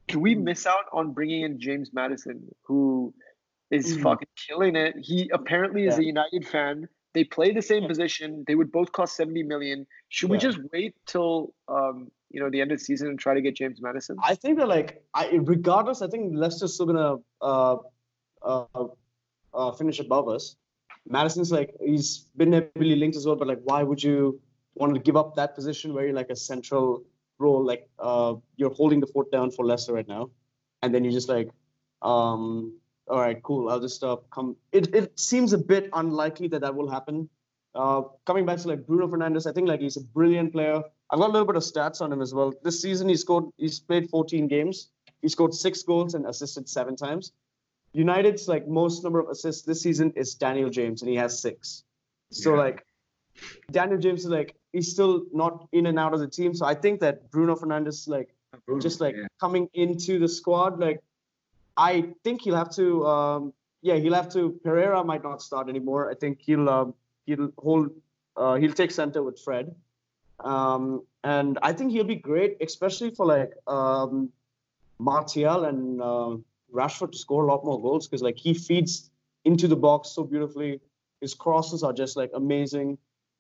[0.09, 3.13] do we miss out on bringing in James Maddison, who
[3.71, 4.03] is Mhm.
[4.03, 4.95] fucking killing it?
[5.01, 6.03] He apparently is Yeah.
[6.03, 6.89] a United fan.
[7.17, 8.45] They play the same position.
[8.47, 9.87] They would both cost seventy million.
[10.11, 13.33] Should we just wait till um you know the end of the season and try
[13.33, 14.19] to get James Maddison?
[14.23, 15.23] I think that like I
[15.55, 17.77] regardless, I think Leicester's still gonna uh,
[18.43, 18.89] uh,
[19.55, 20.57] uh, finish above us.
[21.09, 24.39] Maddison's like he's been heavily linked as well, but like why would you
[24.75, 27.03] want to give up that position where you're like a central
[27.39, 30.29] role, like uh, you're holding the fort down for Leicester right now,
[30.83, 31.49] and then you just like,
[32.03, 34.57] um, all right, cool, I'll just uh, come.
[34.73, 37.29] It it seems a bit unlikely that that will happen.
[37.75, 40.83] Uh, coming back to like Bruno Fernandes, I think like he's a brilliant player.
[41.11, 42.53] I've got a little bit of stats on him as well.
[42.63, 43.45] This season, he scored.
[43.59, 44.91] He's played 14 games.
[45.23, 47.33] He scored six goals and assisted seven times.
[47.93, 51.85] United's like most number of assists this season is Daniel James, and he has six.
[52.33, 52.59] So Yeah.
[52.61, 52.87] like,
[53.71, 56.55] Daniel James is like he's still not in and out of the team.
[56.55, 58.35] So I think that Bruno Fernandes like
[58.81, 59.27] just like Yeah.
[59.41, 61.01] coming into the squad, like
[61.77, 63.07] I think he'll have to.
[63.07, 64.59] Um, yeah, he'll have to.
[64.65, 66.11] Pereira might not start anymore.
[66.11, 66.95] I think he'll um,
[67.27, 67.91] he'll hold.
[68.37, 69.75] Uh, he'll take center with Fred,
[70.41, 74.31] um, and I think he'll be great, especially for like um,
[74.99, 76.37] Martial and uh,
[76.73, 79.11] Rashford to score a lot more goals because like he feeds
[79.45, 80.81] into the box so beautifully.
[81.21, 82.99] His crosses are just like amazing.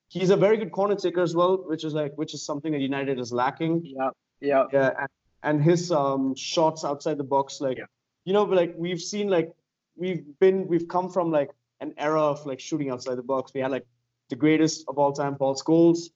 [0.09, 2.81] He's a very good corner taker as well, which is like which is something that
[2.81, 3.83] United is lacking.
[3.85, 4.64] Yeah, yeah.
[4.72, 5.09] Yeah, and,
[5.42, 7.85] and his um shots outside the box, like Yeah.
[8.27, 9.53] You know, but like we've seen like
[9.97, 13.53] we've been we've come from like an era of like shooting outside the box.
[13.55, 13.87] We had like
[14.31, 16.11] the greatest of all time, Paul Scholes,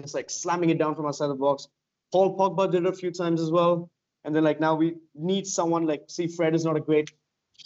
[0.00, 1.66] just like slamming it down from outside the box.
[2.12, 3.90] Paul Pogba did it a few times as well.
[4.24, 7.10] And then like now we need someone like see Fred is not a great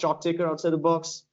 [0.01, 1.25] shot taker outside the box.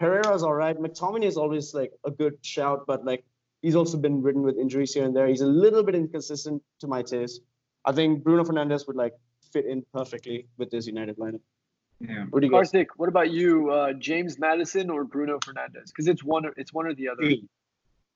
[0.00, 0.76] Pereira is all right.
[0.76, 3.24] McTominay is always like a good shout, but like
[3.62, 5.28] he's also been ridden with injuries here and there.
[5.28, 7.42] He's a little bit inconsistent to my taste.
[7.84, 9.14] I think Bruno Fernandes would like
[9.52, 11.40] fit in perfectly with this United lineup.
[12.00, 12.26] Yeah.
[12.30, 12.70] What do you guys?
[12.70, 13.70] Karthik, what about you?
[13.70, 15.86] Uh, James Maddison or Bruno Fernandes?
[15.86, 17.30] Because it's one, or, it's one or the other.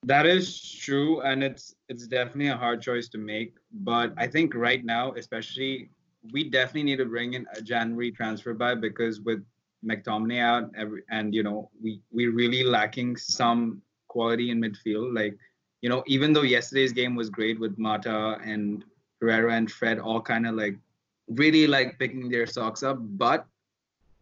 [0.05, 3.55] That is true, and it's it's definitely a hard choice to make.
[3.73, 5.91] But I think right now, especially,
[6.33, 9.45] we definitely need to bring in a January transfer buy because with
[9.85, 15.15] McTominay out, every and you know we we really lacking some quality in midfield.
[15.15, 15.37] Like
[15.83, 18.85] you know, even though yesterday's game was great with Mata and
[19.21, 20.77] Pereira and Fred all kind of like
[21.29, 23.47] really like picking their socks up, but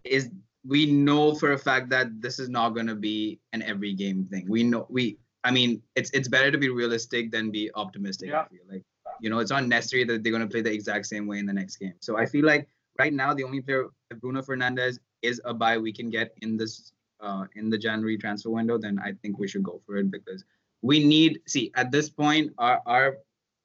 [0.05, 0.31] is
[0.67, 4.27] we know for a fact that this is not going to be an every game
[4.31, 4.47] thing.
[4.49, 8.31] We know we I mean, it's it's better to be realistic than be optimistic.
[8.31, 8.43] Yeah.
[8.43, 8.85] I feel like
[9.21, 11.47] you know it's not necessary that they're going to play the exact same way in
[11.47, 11.95] the next game.
[12.01, 13.87] So I feel like right now the only player,
[14.21, 18.51] Bruno Fernandes is a buy we can get in this uh, in the January transfer
[18.51, 20.45] window, then I think we should go for it because
[20.83, 21.41] we need.
[21.47, 23.17] See, at this point, our our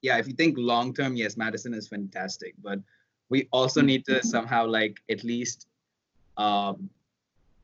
[0.02, 2.80] yeah, if you think long term, yes, Maddison is fantastic, but
[3.30, 5.68] we also need to somehow like at least
[6.38, 6.90] um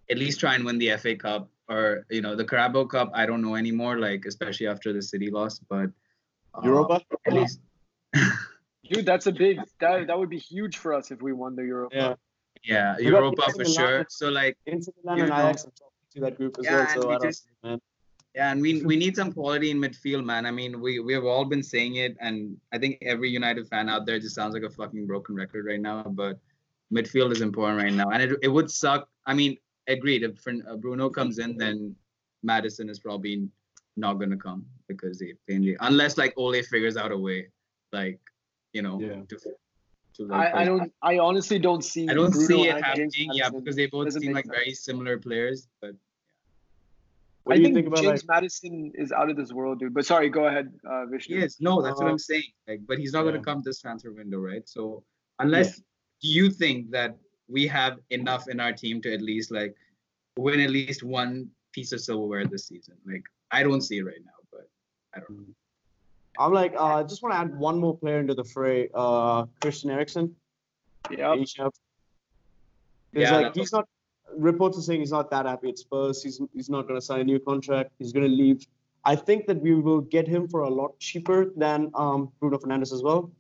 [0.10, 3.12] at least try and win the FA Cup or you know the Carabao Cup.
[3.14, 5.90] I don't know anymore, like especially after the City loss, but
[6.56, 7.02] uh, Europa?
[7.26, 7.60] at least.
[8.90, 9.60] Dude, that's a big.
[9.80, 11.96] That that would be huge for us if we won the Europa.
[11.96, 12.14] Yeah.
[12.64, 13.74] yeah, We Europa for Milan.
[13.74, 14.06] sure.
[14.10, 15.34] So like Inter Milan You and.
[15.34, 15.66] Ajax
[16.14, 16.82] to that group as Yeah, well.
[16.82, 17.80] and So we just- know,
[18.36, 20.46] yeah, and we we need some quality in midfield, man.
[20.46, 23.88] I mean, we we have all been saying it, and I think every United fan
[23.88, 26.04] out there just sounds like a fucking broken record right now.
[26.04, 26.38] But
[26.94, 29.08] midfield is important right now, and it it would suck.
[29.26, 30.24] I mean, agreed.
[30.24, 31.96] If uh, Bruno comes in, then
[32.44, 33.48] Maddison is probably
[33.98, 37.48] not gonna come because they they- unless like Ole figures out a way,
[37.92, 38.20] like
[38.74, 39.22] you know, Yeah.
[39.30, 39.36] to,
[40.16, 40.92] to like, I, I don't.
[41.02, 42.08] I honestly don't see.
[42.10, 43.12] I don't Bruno see it happening.
[43.34, 45.68] Yeah, because they both seem make like very similar players.
[45.82, 45.96] But
[47.44, 48.36] What I do you think, think about James like?
[48.36, 49.94] Maddison is out of this world, dude.
[49.94, 51.38] But sorry, go ahead, uh, Vishnu.
[51.38, 52.52] Yes, no, that's what Uh, I'm saying.
[52.68, 54.68] Like, but he's not gonna come this transfer window, right?
[54.70, 55.04] So,
[55.40, 55.82] unless
[56.22, 59.76] do you think that we have enough in our team to at least like
[60.38, 62.96] win at least one piece of silverware this season?
[63.06, 64.70] Like, I don't see it right now, but
[65.16, 65.54] I don't know.
[66.40, 68.90] I'm like, uh, I just want to add one more player into the fray.
[68.94, 70.34] Uh, Christian Eriksen.
[71.10, 71.34] Yeah.
[71.34, 71.70] Asia.
[73.12, 73.88] Yeah, Yeah, like he's not.
[74.38, 76.24] Reports are saying he's not that happy at Spurs.
[76.24, 77.92] He's he's not going to sign a new contract.
[78.00, 78.66] He's going to leave.
[79.04, 82.94] I think that we will get him for a lot cheaper than um, Bruno Fernandes
[82.94, 83.32] as well.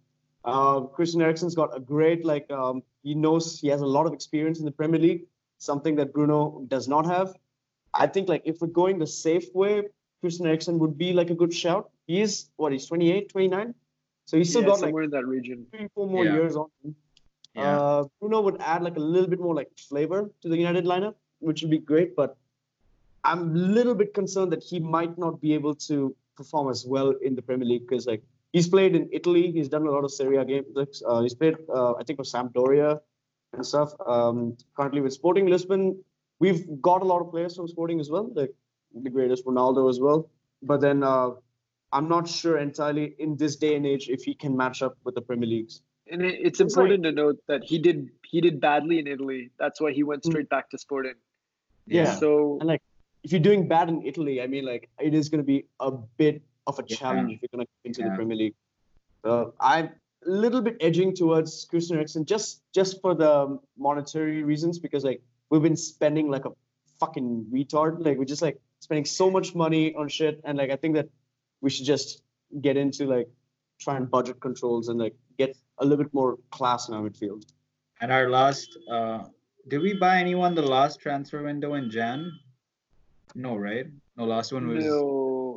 [0.44, 4.14] Uh, Christian Eriksen's got a great like um, he knows he has a lot of
[4.14, 5.26] experience in the Premier League,
[5.60, 7.34] something that Bruno does not have.
[7.94, 9.84] I think like if we're going the safe way,
[10.22, 11.90] Christian Eriksen would be like a good shout.
[12.08, 13.76] He is what he's 28, 29,
[14.26, 15.66] so he's still yeah, got like somewhere in that region.
[15.72, 16.34] three, four more Yeah.
[16.34, 16.68] years on.
[16.84, 16.96] him.
[17.56, 17.80] Yeah.
[17.80, 21.16] Uh, Bruno would add like a little bit more like flavor to the United lineup,
[21.40, 22.16] which would be great.
[22.16, 22.38] But
[23.24, 27.10] I'm a little bit concerned that he might not be able to perform as well
[27.22, 30.12] in the Premier League because like he's played in Italy, he's done a lot of
[30.12, 31.04] Serie A games.
[31.08, 33.00] Uh, he's played, uh, I think, for Sampdoria
[33.54, 33.94] and stuff.
[34.06, 36.04] Um, currently with Sporting Lisbon,
[36.40, 38.54] we've got a lot of players from Sporting as well, like
[38.94, 40.30] the greatest Ronaldo as well.
[40.62, 41.32] But then uh,
[41.92, 45.16] I'm not sure entirely in this day and age if he can match up with
[45.16, 45.82] the Premier Leagues.
[46.10, 49.50] And it, it's important to note that he did he did badly in Italy.
[49.60, 50.32] That's why he went Mm.
[50.32, 51.16] straight back to Sporting.
[51.86, 52.16] Yeah.
[52.16, 52.82] So And like,
[53.24, 55.92] if you're doing bad in Italy, I mean, like, it is going to be a
[55.92, 56.98] bit of a Yeah.
[56.98, 58.56] challenge if you're going to get into the Premier League.
[59.24, 59.90] So I'm
[60.26, 65.22] a little bit edging towards Christian Eriksen just just for the monetary reasons because like
[65.50, 66.52] we've been spending like a
[67.00, 68.04] fucking retard.
[68.06, 71.10] Like we're just like spending so much money on shit, and like I think that
[71.62, 72.22] we should just
[72.62, 73.28] get into like
[73.80, 77.44] try and budget controls and like get a little bit more class in our midfield.
[78.02, 79.20] And our last, uh,
[79.68, 82.32] did we buy anyone the last transfer window in Jan?
[83.36, 83.88] No, right?
[84.18, 84.84] No, last one was.
[84.86, 85.02] no,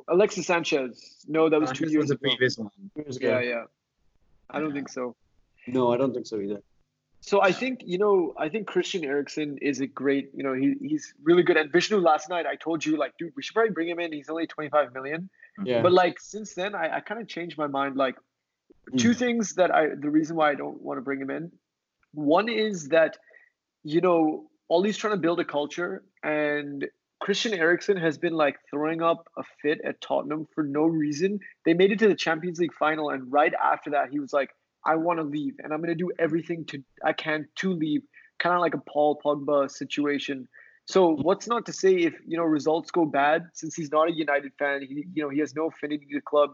[0.09, 1.25] Alexis Sanchez.
[1.29, 2.29] No, that was two Sanchez years was the ago.
[2.31, 2.71] previous one.
[2.97, 3.29] Years ago.
[3.29, 3.65] Yeah, yeah.
[4.51, 4.75] I don't Yeah.
[4.77, 5.15] think so.
[5.67, 6.61] No, I don't think so either.
[7.21, 10.75] So I think you know I think Christian Eriksen is a great you know he,
[10.81, 11.57] he's really good.
[11.57, 14.13] And Vishnu last night I told you like dude we should probably bring him in.
[14.13, 15.31] He's only 25 million.
[15.65, 15.81] Yeah.
[15.81, 17.97] But like since then I, I kind of changed my mind.
[17.97, 18.17] Like
[18.99, 19.17] two Mm.
[19.17, 21.51] things that I the reason why I don't want to bring him in.
[22.13, 23.17] One is that
[23.85, 26.87] you know Ole's trying to build a culture and
[27.21, 31.41] Christian Eriksen has been like throwing up a fit at Tottenham for no reason.
[31.65, 34.51] They made it to the Champions League final and right after that he was like
[34.87, 38.03] I want to leave and I'm going to do everything to I can to leave,
[38.39, 40.47] kind of like a Paul Pogba situation.
[40.87, 44.13] So what's not to say if you know results go bad since he's not a
[44.13, 46.51] United fan, he you know he has no affinity to the club,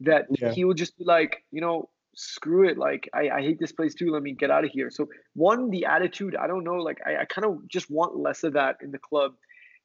[0.00, 0.52] that Yeah.
[0.52, 3.94] he will just be like you know screw it like I, I hate this place
[3.94, 6.98] too let me get out of here so one the attitude i don't know like
[7.06, 9.34] i, I kind of just want less of that in the club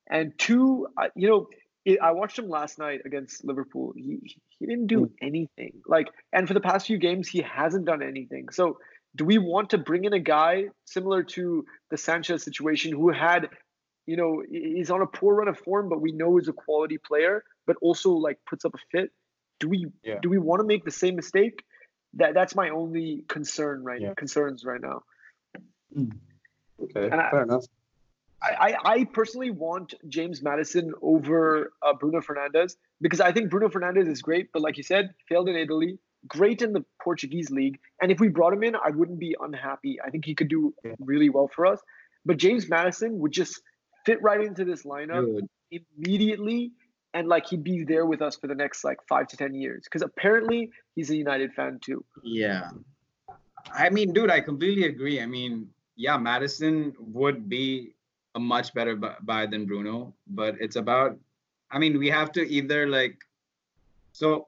[0.09, 1.47] and two I, you know
[1.85, 3.93] it, i watched him last night against liverpool.
[3.95, 5.13] He, he didn't do hmm.
[5.21, 5.81] anything.
[5.85, 8.49] Like and for the past few games he hasn't done anything.
[8.51, 8.77] So
[9.15, 13.49] do we want to bring in a guy similar to the sanchez situation who had
[14.05, 16.97] you know he's on a poor run of form but we know he's a quality
[16.97, 19.11] player but also like puts up a fit?
[19.59, 20.19] Do we Yeah.
[20.21, 21.63] do we want to make the same mistake?
[22.15, 24.13] That that's my only concern right Yeah.
[24.15, 25.03] concerns right now.
[25.93, 26.09] Hmm.
[26.79, 27.65] Okay, And I- fair enough.
[28.43, 34.07] I, I, personally want James Maddison over uh, Bruno Fernandes because I think Bruno Fernandes
[34.07, 37.79] is great, but like you said, failed in Italy, great in the Portuguese league.
[38.01, 39.99] And if we brought him in, I wouldn't be unhappy.
[40.05, 41.79] I think he could do really well for us.
[42.25, 43.61] But James Maddison would just
[44.05, 45.25] fit right into this lineup
[45.71, 46.73] Dude, immediately
[47.13, 49.83] and like he'd be there with us for the next like five to ten years
[49.85, 52.03] because apparently he's a United fan too.
[52.23, 52.69] Yeah.
[53.73, 55.21] I mean, dude, I completely agree.
[55.21, 57.93] I mean, yeah, Maddison would be
[58.35, 61.17] a much better buy than Bruno, but it's about,
[61.71, 63.17] I mean, we have to either like,
[64.11, 64.47] so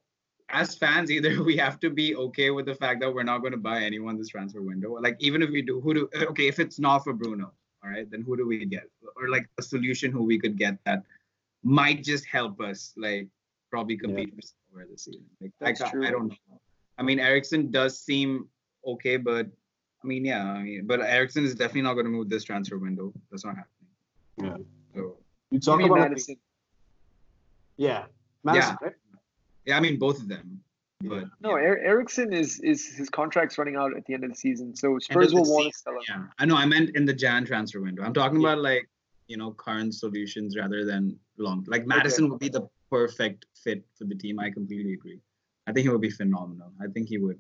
[0.50, 3.52] as fans, either we have to be okay with the fact that we're not going
[3.52, 4.98] to buy anyone this transfer window.
[5.00, 7.52] Like, even if we do, who do, uh, okay, if it's not for Bruno,
[7.84, 8.90] all right, then who do we get?
[9.16, 11.04] Or like a solution who we could get that
[11.64, 13.28] might just help us, like,
[13.72, 15.26] probably compete for somewhere this season.
[15.42, 16.08] Like, I, That's ca- true.
[16.08, 16.60] I don't know.
[16.98, 18.48] I mean, Eriksen does seem
[18.86, 19.48] okay, but
[20.04, 22.78] I mean, yeah, I mean, but Eriksen is definitely not going to move this transfer
[22.78, 23.12] window.
[23.32, 23.75] That's not happening.
[24.42, 24.58] Yeah.
[24.94, 25.18] So
[25.52, 26.38] You talk mean, about Maddison.
[27.78, 28.06] yeah,
[28.44, 28.94] Maddison, right?
[29.66, 30.62] yeah, I mean both of them.
[31.02, 31.66] But No, yeah.
[31.68, 34.98] er- Eriksen is is his contract's running out at the end of the season, so
[35.00, 36.02] Spurs of the will want to sell him.
[36.08, 36.56] yeah, I know.
[36.56, 38.04] I meant in the Jan transfer window.
[38.04, 38.50] I'm talking Yeah.
[38.54, 38.90] about like
[39.28, 41.64] you know current solutions rather than long.
[41.68, 44.40] Like Maddison would be the perfect fit for the team.
[44.40, 45.20] I completely agree.
[45.68, 46.72] I think he would be phenomenal.
[46.82, 47.40] I think he would.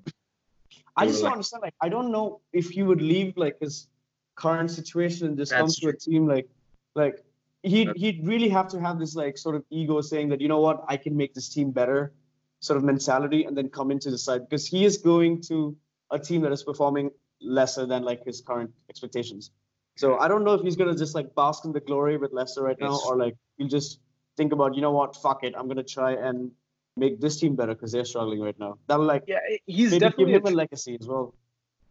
[0.97, 1.61] I just were don't like- understand.
[1.63, 3.87] Like, I don't know if he would leave like his
[4.35, 6.49] current situation and just come to a team like,
[6.95, 7.23] like
[7.63, 10.59] he'd he'd really have to have this like sort of ego saying that you know
[10.59, 12.13] what I can make this team better,
[12.59, 15.75] sort of mentality, and then come into the side because he is going to
[16.11, 19.51] a team that is performing lesser than like his current expectations.
[19.97, 22.63] So I don't know if he's gonna just like bask in the glory with Leicester
[22.63, 23.99] right now, or like he'll just
[24.37, 26.51] think about you know what, fuck it, I'm gonna try and
[26.97, 28.77] make this team better because they're struggling right now.
[28.87, 31.33] That'll like Yeah, he's maybe give definitely a a legacy as well.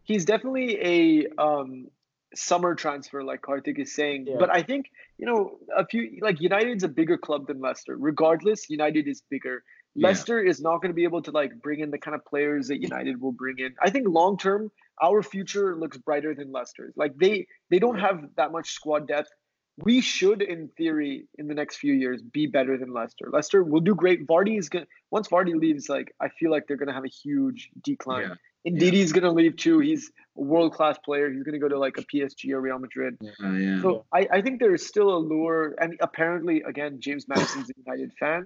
[0.03, 1.87] he's definitely a um,
[2.35, 4.25] summer transfer, like Karthik is saying.
[4.27, 4.35] Yeah.
[4.39, 7.95] But I think you know a few like United's a bigger club than Leicester.
[7.97, 9.63] Regardless, United is bigger.
[9.95, 10.09] Yeah.
[10.09, 12.67] Leicester is not going to be able to like bring in the kind of players
[12.67, 13.75] that United will bring in.
[13.81, 14.71] I think long term,
[15.01, 16.93] our future looks brighter than Leicester's.
[16.97, 19.29] Like they they don't have that much squad depth.
[19.77, 23.29] We should, in theory, in the next few years, be better than Leicester.
[23.31, 24.25] Leicester will do great.
[24.25, 27.69] Vardy is gonna once Vardy leaves, like I feel like they're gonna have a huge
[27.83, 28.29] decline.
[28.29, 28.71] Yeah.
[28.71, 29.79] Ndidi, he's gonna leave too.
[29.79, 31.29] He's a world class player.
[31.29, 33.17] He's gonna go to like a PSG or Real Madrid.
[33.43, 33.81] Uh, yeah.
[33.81, 37.73] So I, I think there is still a lure, and apparently, again, James Maddison's a
[37.85, 38.45] United fan.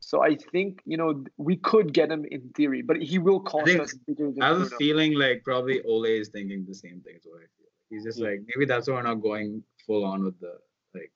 [0.00, 3.66] So I think you know we could get him in theory, but he will cost
[3.66, 3.94] think- us
[4.42, 7.46] I have a feeling like probably Ole is thinking the same thing as what I
[7.56, 7.68] feel.
[7.90, 8.30] He's just Yeah.
[8.30, 10.58] like maybe that's why we're not going full on with the
[10.94, 11.12] like.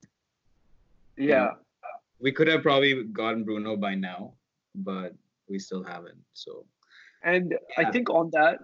[1.17, 1.53] Yeah,
[2.21, 4.35] We could have probably gotten Bruno by now,
[4.75, 5.15] but
[5.49, 6.19] we still haven't.
[6.33, 6.65] So
[7.23, 8.59] and I think on that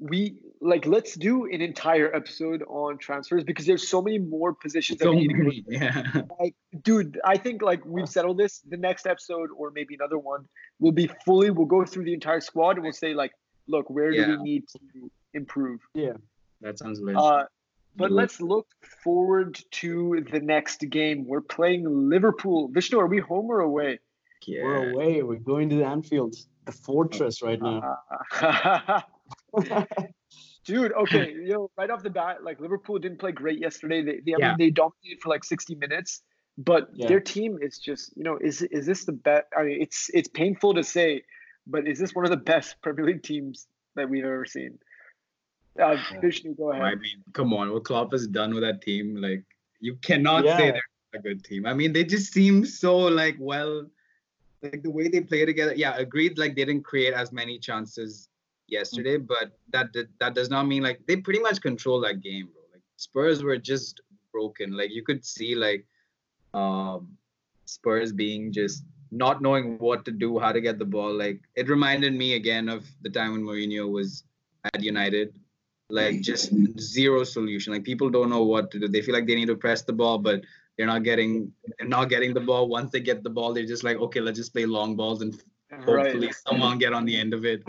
[0.00, 4.98] we like let's do an entire episode on transfers because there's so many more positions
[4.98, 6.22] that so we need to go many, yeah.
[6.40, 10.48] like dude i think like we've settled this the next episode or maybe another one
[10.78, 13.32] will be fully we'll go through the entire squad and we'll say like
[13.68, 16.14] look where do we need to improve Yeah,
[16.62, 17.20] That sounds legit.
[17.20, 17.44] uh
[17.96, 18.66] but let's look
[19.02, 23.98] forward to the next game we're playing liverpool vishnu are we home or away
[24.46, 24.62] yeah.
[24.64, 25.22] We're away.
[25.22, 26.34] We're going to the Anfield,
[26.64, 27.98] the fortress right now.
[28.40, 29.00] Uh,
[30.64, 34.20] dude okay you know right off the bat like liverpool didn't play great yesterday they,
[34.24, 34.48] they, I Yeah.
[34.50, 36.22] mean, they dominated for like 60 minutes
[36.58, 37.08] but Yeah.
[37.08, 40.28] their team is just you know is is this the best i mean it's it's
[40.28, 41.22] painful to say
[41.66, 43.66] but is this one of the best premier league teams
[43.96, 44.78] that we've ever seen
[45.78, 49.16] uh Vishnu, go ahead I mean, come on, what Klopp has done with that team,
[49.16, 49.44] like
[49.80, 50.56] you cannot Yeah.
[50.56, 50.82] say they're
[51.14, 51.66] a good team.
[51.66, 53.86] I mean, they just seem so like well,
[54.62, 55.74] like the way they play together.
[55.74, 56.38] Yeah, agreed.
[56.38, 58.28] Like they didn't create as many chances
[58.68, 62.46] yesterday, but that did- that does not mean like they pretty much control that game,
[62.52, 62.62] bro.
[62.72, 64.00] Like Spurs were just
[64.32, 64.76] broken.
[64.76, 65.86] Like you could see like
[66.54, 67.16] um
[67.64, 71.12] Spurs being just not knowing what to do, how to get the ball.
[71.12, 74.24] Like it reminded me again of the time when Mourinho was
[74.74, 75.34] at United.
[75.90, 77.72] Like just zero solution.
[77.72, 78.88] Like people don't know what to do.
[78.88, 80.42] They feel like they need to press the ball, but
[80.76, 82.68] they're not getting they're not getting the ball.
[82.68, 85.42] Once they get the ball, they're just like, okay, let's just play long balls and
[85.84, 87.62] hopefully right someone get on the end of it.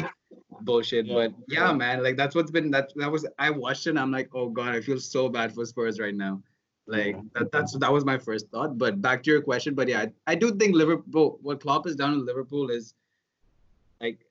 [0.61, 1.07] Bullshit.
[1.07, 1.13] Yeah.
[1.15, 4.11] But yeah, man, like that's what's been that that was I watched it and I'm
[4.11, 6.41] like, oh god, I feel so bad for Spurs right now.
[6.87, 8.77] Like that, that's that was my first thought.
[8.77, 11.95] But back to your question, but yeah, I, I do think Liverpool what Klopp has
[11.95, 12.93] done in Liverpool is
[13.99, 14.25] like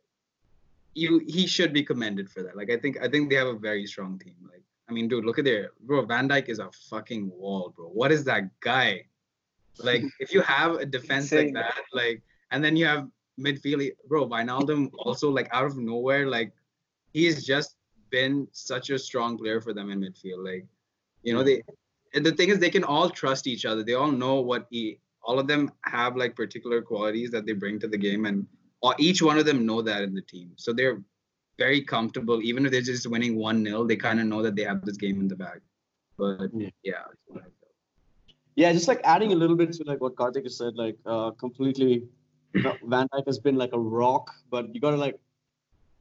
[0.94, 2.56] you he should be commended for that.
[2.56, 4.34] Like I think I think they have a very strong team.
[4.42, 6.04] Like I mean, dude, look at their bro.
[6.04, 7.86] Van Dijk is a fucking wall, bro.
[7.86, 9.04] What is that guy?
[9.78, 14.28] Like if you have a defense like that, like and then you have midfield, bro.
[14.28, 16.52] Wijnaldum also like out of nowhere, like
[17.12, 17.76] he's just
[18.10, 20.44] been such a strong player for them in midfield.
[20.44, 20.66] Like
[21.22, 21.62] you know they.
[22.14, 23.84] and The thing is, they can all trust each other.
[23.84, 24.98] They all know what he.
[25.22, 28.46] All of them have like particular qualities that they bring to the game, and
[28.82, 30.52] all, each one of them know that in the team.
[30.56, 31.02] So they're
[31.58, 34.64] very comfortable, even if they're just winning one 0 They kind of know that they
[34.64, 35.60] have this game in the bag.
[36.16, 36.70] But Yeah.
[36.82, 37.72] yeah, that's what I feel.
[38.56, 41.30] Yeah, just like adding a little bit to like what Karthik has said, like uh,
[41.32, 42.04] completely,
[42.54, 45.18] Van Dijk has been like a rock, but you gotta like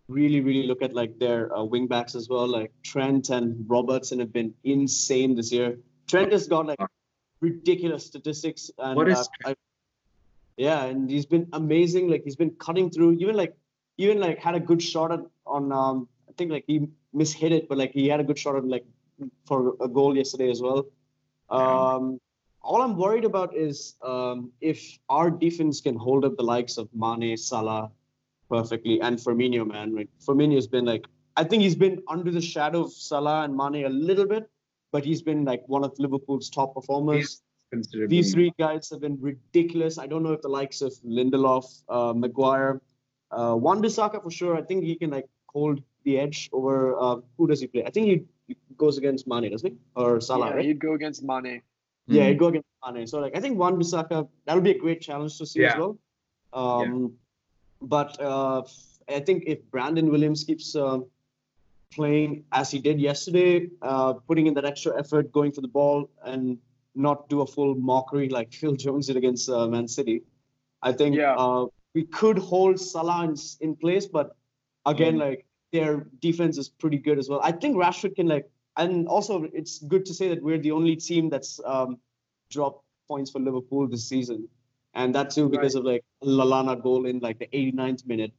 [0.08, 2.48] really, really look at like their uh, wing backs as well.
[2.48, 5.78] Like Trent and Robertson have been insane this year.
[6.08, 6.80] Trent has got like
[7.42, 9.56] ridiculous statistics, and What is uh, I,
[10.60, 12.10] yeah, and he's been amazing.
[12.10, 13.56] Like he's been cutting through, even like
[13.98, 17.70] even like had a good shot at on um I think like he mishit it,
[17.70, 18.86] but like he had a good shot at like
[19.46, 20.86] for a goal yesterday as well.
[21.50, 22.20] Um,
[22.62, 26.90] all I'm worried about is um, if our defense can hold up the likes of
[26.94, 27.90] Mane, Salah
[28.50, 29.96] perfectly, and Firmino, man.
[29.96, 31.06] Like Firmino's been like,
[31.38, 34.50] I think he's been under the shadow of Salah and Mane a little bit,
[34.92, 37.42] but he's been like one of Liverpool's top performers.
[37.72, 39.98] He's considerably These three guys have been ridiculous.
[39.98, 42.82] I don't know if the likes of Lindelof, uh, Maguire,
[43.32, 44.58] uh, Wan Bissaka for sure.
[44.58, 46.98] I think he can like hold the edge over.
[47.00, 47.84] Uh, who does he play?
[47.86, 49.78] I think he he goes against Mane, doesn't he?
[49.96, 50.66] Or Salah, yeah, right?
[50.66, 51.62] you'd go against Mane.
[52.08, 53.06] Yeah, he'd go against Mane.
[53.06, 55.98] So like I think Wan Bissaka that'll be a great challenge to see as well.
[56.54, 57.14] Um,
[57.82, 58.64] But uh,
[59.08, 61.00] I think if Brandon Williams keeps uh,
[61.94, 66.10] playing as he did yesterday, uh, putting in that extra effort, going for the ball,
[66.26, 66.58] and
[67.00, 70.24] not do a full mockery like Phil Jones did against uh, Man City,
[70.82, 71.36] I think Yeah.
[71.36, 74.06] uh, we could hold Salah in, in place.
[74.06, 74.36] But
[74.86, 75.20] again, Mm.
[75.28, 77.40] like their defense is pretty good as well.
[77.44, 78.46] I think Rashford can like,
[78.78, 81.98] and also it's good to say that we're the only team that's um,
[82.56, 84.48] dropped points for Liverpool this season,
[84.94, 88.34] and that too because of like Lallana goal in like the 89th minute.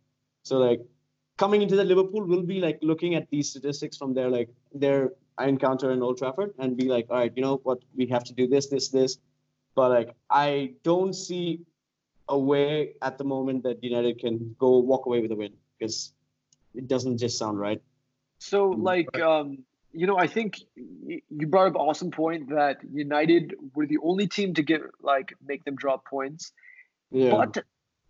[0.45, 0.81] So like
[1.39, 5.13] coming into the Liverpool, we'll be like looking at these statistics from their like their
[5.49, 8.33] encounter in Old Trafford and be like, all right, you know what, we have to
[8.33, 9.19] do this, this, this.
[9.75, 11.61] But like I don't see
[12.29, 16.13] a way at the moment that United can go walk away with a win because
[16.75, 17.83] it doesn't just sound right.
[18.39, 23.87] So like um you know, I think you brought up awesome point that United were
[23.87, 26.53] the only team to get like make them drop points.
[27.11, 27.31] Yeah.
[27.31, 27.65] But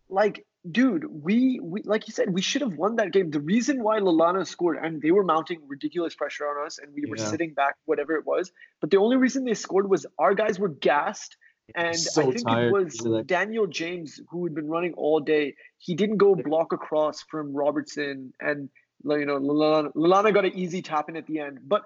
[0.08, 3.30] like, dude, we we like you said, we should have won that game.
[3.30, 7.08] The reason why Lallana scored, and they were mounting ridiculous pressure on us, and we
[7.08, 7.26] were yeah.
[7.26, 8.52] sitting back, whatever it was.
[8.80, 11.36] But the only reason they scored was our guys were gassed.
[11.76, 12.66] And so I think tired.
[12.66, 13.26] it was like...
[13.28, 15.54] Daniel James who had been running all day.
[15.78, 18.68] He didn't go block across from Robertson, and
[19.04, 21.60] you know, Lallana, Lallana got an easy tap in at the end.
[21.62, 21.82] But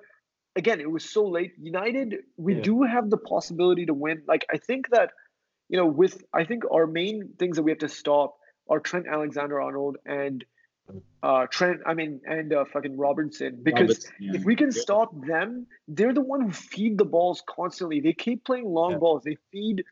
[0.56, 1.52] again, it was so late.
[1.60, 2.62] United, we yeah.
[2.62, 4.22] do have the possibility to win.
[4.26, 5.10] Like I think that,
[5.68, 8.36] you know, with I think our main things that we have to stop
[8.68, 10.44] are Trent Alexander Arnold and
[11.22, 13.60] uh Trent, I mean, and uh, fucking Robertson.
[13.62, 14.32] Because Robertson, yeah.
[14.34, 14.82] if we can yeah.
[14.82, 18.00] stop them, they're the one who feed the balls constantly.
[18.00, 19.22] They keep playing long balls.
[19.24, 19.84] They feed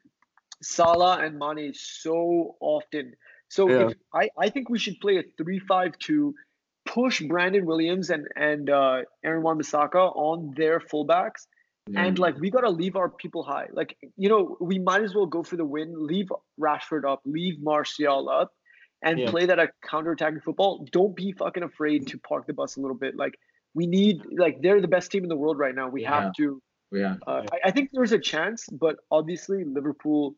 [0.62, 3.14] Salah and Mane so often.
[3.48, 6.34] So if, I, I think we should play a three-five-two
[6.86, 11.46] push Brandon Williams and and uh, Aaron Wan-Bissaka on their fullbacks,
[11.94, 13.68] and like we gotta leave our people high.
[13.72, 15.94] Like you know, we might as well go for the win.
[16.06, 17.20] Leave Rashford up.
[17.24, 18.52] Leave Martial up,
[19.02, 19.30] and yeah.
[19.30, 20.86] play that a counter-attacking football.
[20.92, 23.16] Don't be fucking afraid to park the bus a little bit.
[23.16, 23.38] Like
[23.74, 25.88] we need like they're the best team in the world right now.
[25.88, 26.22] We yeah.
[26.22, 26.62] have to.
[26.92, 27.16] Yeah.
[27.26, 30.34] Uh, I, I, think there's a chance, but obviously Liverpool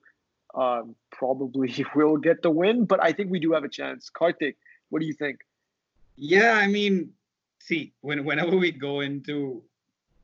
[0.54, 2.84] um, probably will get the win.
[2.84, 4.08] But I think we do have a chance.
[4.08, 4.54] Karthik,
[4.90, 5.40] what do you think?
[6.16, 7.10] Yeah, I mean,
[7.58, 9.62] see, when whenever we go into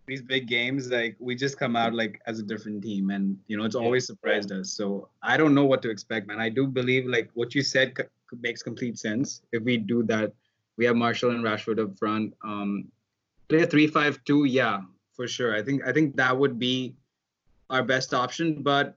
[0.07, 3.57] these big games, like we just come out like as a different team, and you
[3.57, 4.71] know it's always surprised us.
[4.71, 6.41] So I don't know what to expect, man.
[6.41, 8.05] I do believe like what you said c-
[8.41, 9.43] makes complete sense.
[9.53, 10.33] If we do that,
[10.77, 12.35] we have Martial and Rashford up front.
[12.43, 12.89] Um,
[13.49, 14.81] play a three-five-two, yeah,
[15.15, 15.55] for sure.
[15.55, 16.95] I think I think that would be
[17.69, 18.97] our best option, but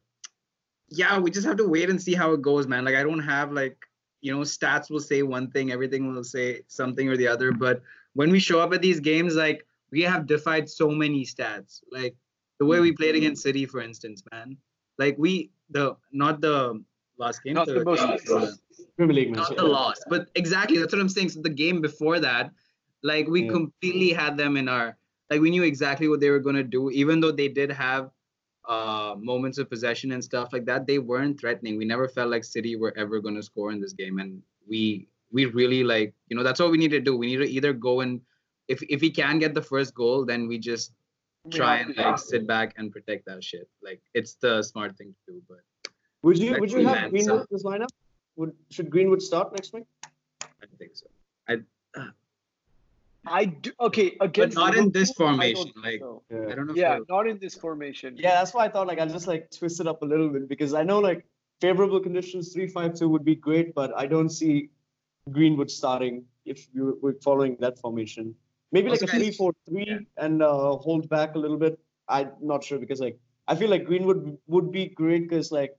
[0.90, 2.86] yeah, we just have to wait and see how it goes, man.
[2.86, 3.78] Like I don't have like
[4.24, 7.82] you know stats will say one thing everything will say something or the other but
[8.14, 12.16] when we show up at these games like we have defied so many stats like
[12.60, 14.58] the way we played against city for instance man
[14.98, 16.82] like we the not the
[17.18, 18.52] last game not the, the most uh,
[18.98, 22.20] Premier League not the loss but exactly that's what i'm saying so the game before
[22.20, 22.52] that
[23.02, 23.52] like we yeah.
[23.52, 24.98] completely had them in our
[25.30, 28.12] like we knew exactly what they were going to do even though they did have
[28.68, 31.78] uh, moments of possession and stuff like that, they weren't threatening.
[31.78, 35.08] We never felt like City were ever going to score in this game, and we
[35.32, 37.18] we really like you know that's what we need to do.
[37.18, 38.22] We need to either go and
[38.68, 40.94] if if we can get the first goal, then we just
[41.52, 43.68] try and like sit back and protect that shit.
[43.82, 45.42] Like it's the smart thing to do.
[45.50, 45.92] But
[46.22, 47.90] would you would you have Greenwood this lineup?
[48.36, 49.86] Would should Greenwood start next week?
[50.04, 51.08] I think so.
[51.48, 51.58] I
[53.26, 54.56] I do okay against.
[54.56, 55.72] But not in this formation.
[55.82, 56.24] Like so.
[56.30, 56.52] yeah.
[56.52, 56.74] I don't know.
[56.76, 58.18] Yeah, not in this formation.
[58.18, 60.50] Yeah, that's why I thought like I'll just like twist it up a little bit
[60.50, 61.26] because I know like
[61.62, 64.70] favorable conditions three five two would be great, but I don't see
[65.32, 68.36] Greenwood starting if you were following that formation.
[68.72, 70.00] Maybe like a three four three yeah.
[70.18, 71.80] and uh, hold back a little bit.
[72.10, 73.18] I'm not sure because like
[73.48, 75.78] I feel like Greenwood would be great because like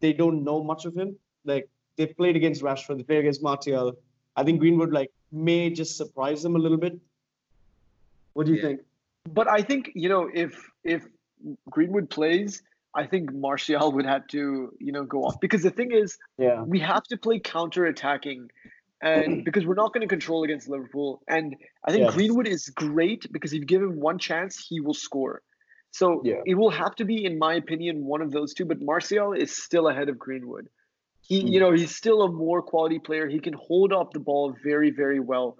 [0.00, 1.16] they don't know much of him.
[1.44, 3.96] Like they've played against Rashford, they played against Martial.
[4.36, 6.98] I think Greenwood like may just surprise them a little bit.
[8.34, 8.68] What do you yeah.
[8.68, 8.80] think?
[9.32, 11.06] But I think you know if if
[11.70, 12.62] Greenwood plays,
[12.94, 16.62] I think Martial would have to you know go off because the thing is, yeah,
[16.62, 18.50] we have to play counter attacking.
[19.02, 22.14] And because we're not going to control against Liverpool, and I think yes.
[22.14, 25.42] Greenwood is great because if you give him one chance, he will score.
[25.90, 26.42] So yeah.
[26.44, 28.66] it will have to be, in my opinion, one of those two.
[28.66, 30.68] But Martial is still ahead of Greenwood.
[31.26, 33.26] He, you know, he's still a more quality player.
[33.28, 35.56] He can hold up the ball very, very well.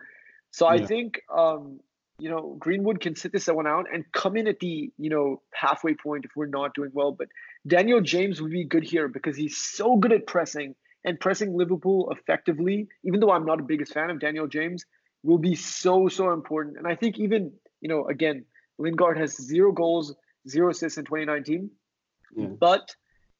[0.52, 0.82] So yeah.
[0.82, 1.80] I think, um,
[2.18, 5.42] you know, Greenwood can sit this one out and come in at the, you know,
[5.52, 7.12] halfway point if we're not doing well.
[7.12, 7.28] But
[7.66, 12.12] Daniel James would be good here because he's so good at pressing and pressing Liverpool
[12.16, 12.88] effectively.
[13.04, 14.84] Even though I'm not a biggest fan of Daniel James,
[15.24, 16.78] will be so so important.
[16.78, 18.44] And I think even, you know, again,
[18.78, 20.14] Lingard has zero goals,
[20.48, 21.70] zero assists in 2019,
[22.36, 22.46] yeah.
[22.46, 22.94] but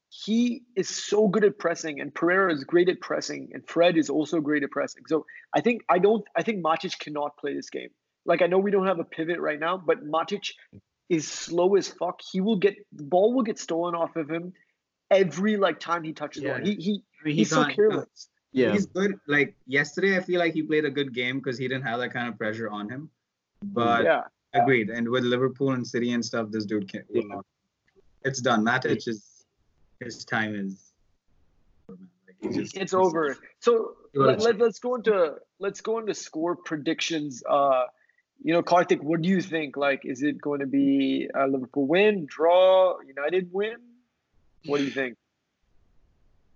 [0.09, 4.09] he is so good at pressing, and Pereira is great at pressing, and Fred is
[4.09, 5.03] also great at pressing.
[5.07, 7.89] So I think I don't I think Matic cannot play this game.
[8.25, 10.51] Like I know we don't have a pivot right now, but Matic
[11.09, 12.21] is slow as fuck.
[12.31, 14.53] He will get the ball will get stolen off of him
[15.11, 16.53] every like time he touches yeah.
[16.53, 16.65] one.
[16.65, 18.29] He he he's, he's so careless.
[18.53, 19.19] Yeah, he's good.
[19.27, 22.13] Like yesterday, I feel like he played a good game because he didn't have that
[22.13, 23.09] kind of pressure on him.
[23.61, 24.21] But yeah,
[24.53, 24.89] agreed.
[24.89, 27.03] And with Liverpool and City and stuff, this dude can.
[27.09, 27.41] Yeah.
[28.23, 28.65] It's done.
[28.65, 29.36] Matic is
[29.99, 30.91] his time is.
[31.89, 33.37] Like, just, it's over.
[33.59, 37.43] So let, let, us go into let's go into score predictions.
[37.47, 37.83] Uh,
[38.43, 39.77] you know, Karthik, what do you think?
[39.77, 43.77] Like, is it going to be a Liverpool win, draw, United win?
[44.65, 45.17] What do you think?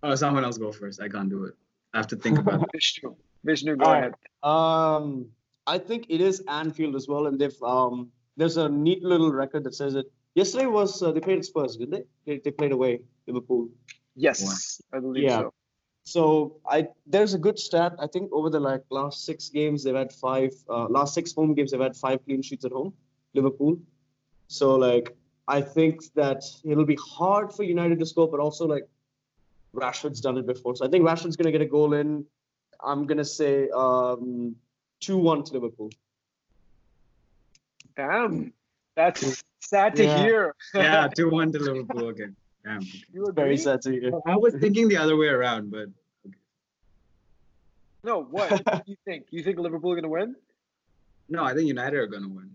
[0.03, 1.01] Oh, someone else go first.
[1.01, 1.55] I can't do it.
[1.93, 2.69] I have to think about it.
[2.73, 4.13] Vishnu, Vishnu, go ahead.
[4.43, 5.27] Um,
[5.67, 9.63] I think it is Anfield as well, and they've um there's a neat little record
[9.65, 10.11] that says it.
[10.35, 12.03] Yesterday was uh, they played Spurs, did they?
[12.25, 12.37] they?
[12.39, 13.69] They played away Liverpool.
[14.15, 15.39] Yes, I believe Yeah.
[15.41, 15.53] so.
[16.03, 17.93] So I there's a good stat.
[17.99, 20.51] I think over the like last six games they've had five.
[20.69, 22.93] Uh, last six home games they've had five clean sheets at home.
[23.33, 23.77] Liverpool.
[24.47, 25.15] So like
[25.47, 28.87] I think that it'll be hard for United to score, but also like
[29.75, 30.75] Rashford's done it before.
[30.75, 32.25] So I think Rashford's gonna get a goal in.
[32.83, 34.55] I'm gonna say um,
[35.01, 35.91] two one to Liverpool.
[37.95, 38.53] Damn,
[38.95, 40.17] that's sad to Yeah.
[40.23, 40.55] hear.
[40.73, 42.09] Yeah, two one to Liverpool.
[42.09, 42.35] again.
[42.63, 42.81] Damn.
[43.13, 44.11] you were Very sad to hear.
[44.27, 45.87] I was thinking the other way around, but
[48.03, 48.49] No, what?
[48.51, 49.27] what do you think?
[49.31, 50.35] You think Liverpool are gonna win?
[51.29, 52.49] no, I think United are gonna win.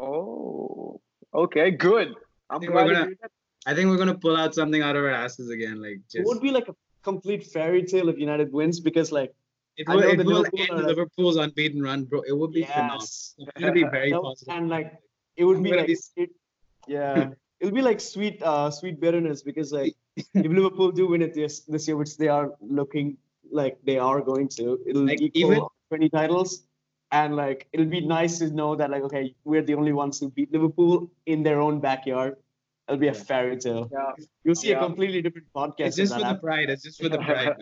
[0.00, 1.00] Oh,
[1.32, 2.14] okay, good.
[2.50, 3.16] I'm think glad we're gonna-
[3.64, 5.80] I think we're gonna pull out something out of our asses again.
[5.80, 9.32] Like It would be like a complete fairy tale if United wins because like
[9.76, 12.22] it I will, know it that will Liverpool end are like- Liverpool's unbeaten run, bro.
[12.22, 12.98] It would be phenomenal.
[13.00, 14.54] yes, It's gonna be very positive.
[14.54, 14.92] and like
[15.36, 16.30] it would I'm be like be- it,
[16.88, 17.30] yeah
[17.60, 21.60] it'll be like sweet uh sweet bitterness because like if liverpool do win it this
[21.74, 23.16] this year which they are looking
[23.50, 26.64] like they are going to it'll Like, equal even- 20 titles
[27.12, 30.30] and like it'll be nice to know that like okay we're the only ones who
[30.30, 32.36] beat liverpool in their own backyard
[32.88, 34.12] it'll be a fairy tale Yeah.
[34.44, 34.78] you'll see Yeah.
[34.80, 36.68] a completely different podcast It's just for the that pride.
[36.70, 37.56] It's just for the pride.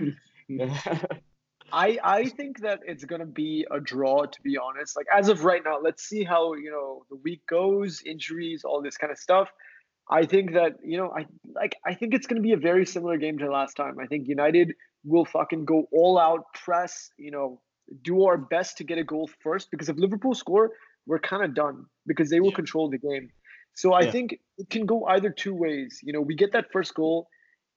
[1.72, 4.24] I I think that it's gonna be a draw.
[4.26, 7.42] To be honest, like as of right now, let's see how you know the week
[7.46, 9.50] goes, injuries, all this kind of stuff.
[10.10, 13.18] I think that you know I like I think it's gonna be a very similar
[13.18, 13.98] game to last time.
[13.98, 17.60] I think United will fucking go all out, press, you know,
[18.02, 20.72] do our best to get a goal first because if Liverpool score,
[21.06, 22.56] we're kind of done because they will Yeah.
[22.56, 23.30] control the game.
[23.74, 24.10] So I Yeah.
[24.10, 26.00] think it can go either two ways.
[26.02, 27.28] You know, we get that first goal,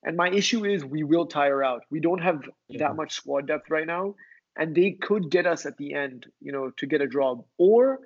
[0.04, 1.84] and my issue is we will tire out.
[1.90, 2.80] We don't have Yeah.
[2.80, 4.16] that much squad depth right now,
[4.56, 7.42] and they could get us at the end, you know, to get a draw.
[7.58, 8.00] Or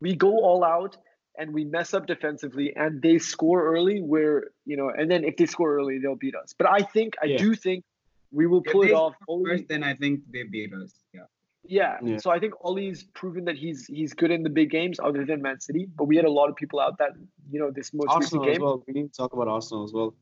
[0.00, 0.96] we go all out
[1.38, 4.00] and we mess up defensively, and they score early.
[4.00, 6.54] Where you know, and then if they score early, they'll beat us.
[6.56, 7.38] But I think I Yeah.
[7.38, 7.84] do think
[8.32, 9.14] we will If pull it off.
[9.22, 10.92] score First, then I think they beat us.
[11.12, 11.26] Yeah.
[11.64, 11.98] yeah.
[12.02, 12.16] Yeah.
[12.18, 15.40] So I think Ole's proven that he's he's good in the big games, other than
[15.42, 15.86] Man City.
[15.96, 17.12] But we had a lot of people out that
[17.50, 18.64] you know this most arsenal recent as game.
[18.64, 20.14] well we need to talk about arsenal as well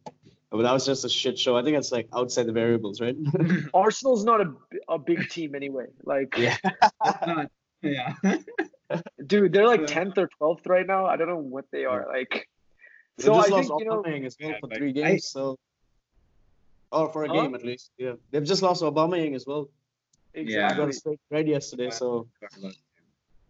[0.52, 3.16] but that was just a shit show i think it's like outside the variables right
[3.74, 4.52] Arsenal's not a,
[4.88, 5.86] a big team anyway.
[6.04, 6.56] Like, yeah
[7.26, 7.50] not-
[7.82, 8.14] yeah.
[9.26, 11.06] dude, they're like tenth or twelfth right now.
[11.06, 12.06] I don't know what they are.
[12.06, 12.48] Like,
[13.16, 14.92] They so I just think lost you know, as well Yeah, for but three I-
[14.92, 15.58] games, so
[16.92, 17.34] or for a Huh?
[17.34, 17.90] game at least.
[17.98, 19.68] Yeah, they've just lost Aubameyang as well.
[20.34, 20.76] Yeah.
[20.76, 22.28] Got a straight red yesterday, so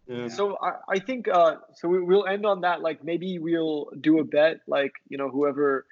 [0.07, 0.27] yeah.
[0.29, 2.81] So I, I think uh, so we, we'll end on that.
[2.81, 4.61] Like maybe we'll do a bet.
[4.67, 5.85] Like you know whoever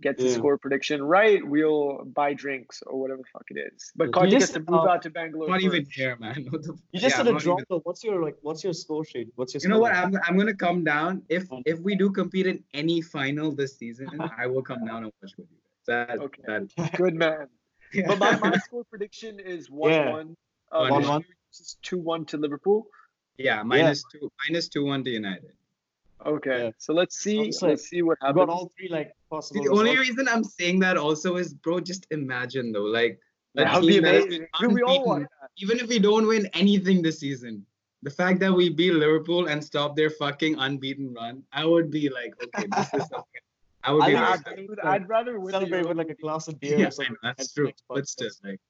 [0.00, 0.34] gets the Yeah.
[0.34, 3.92] score prediction right, we'll buy drinks or whatever the fuck it is.
[3.96, 5.48] But You Karthik has just, to move uh, out to Bangalore.
[5.48, 5.96] Not even first.
[5.96, 6.46] here, man.
[6.50, 8.36] What the- You just yeah, had a not even- What's your like?
[8.42, 9.28] What's your score sheet?
[9.36, 9.62] What's your?
[9.62, 9.92] You know what?
[9.94, 10.14] line?
[10.16, 13.76] I'm, I'm gonna come down if Um, if we do compete in any final this
[13.78, 14.08] season.
[14.42, 15.56] I will come down and watch with you.
[15.88, 16.08] guys.
[16.08, 16.42] That, Okay.
[16.46, 17.46] that, Good man.
[17.94, 18.06] yeah.
[18.08, 20.10] But my, my score prediction is one Yeah.
[20.18, 20.36] one.
[20.72, 21.24] Uh, 1-1.
[21.82, 22.86] Two one to Liverpool.
[23.38, 25.52] yeah, minus two, minus two one to United.
[26.24, 26.70] Okay, Yeah.
[26.78, 27.36] so let's see.
[27.52, 28.36] Sounds like let's see what happens.
[28.36, 29.62] got all three like possible.
[29.62, 33.20] The only reason I'm saying that also is, bro, just imagine though, like
[33.56, 34.46] a That would be team that has amazing.
[34.60, 35.50] Dude, we all unbeaten, want that.
[35.58, 37.64] even if we don't win anything this season,
[38.02, 42.08] the fact that we beat Liverpool and stop their fucking unbeaten run, I would be
[42.08, 43.42] like, okay, this is something.
[43.84, 46.10] I would I be think like, it's- Dude, I'd rather win the celebrate with like
[46.10, 47.16] a glass of beer yeah, or something.
[47.22, 47.66] I know, that's at true.
[47.66, 48.60] next But still, like,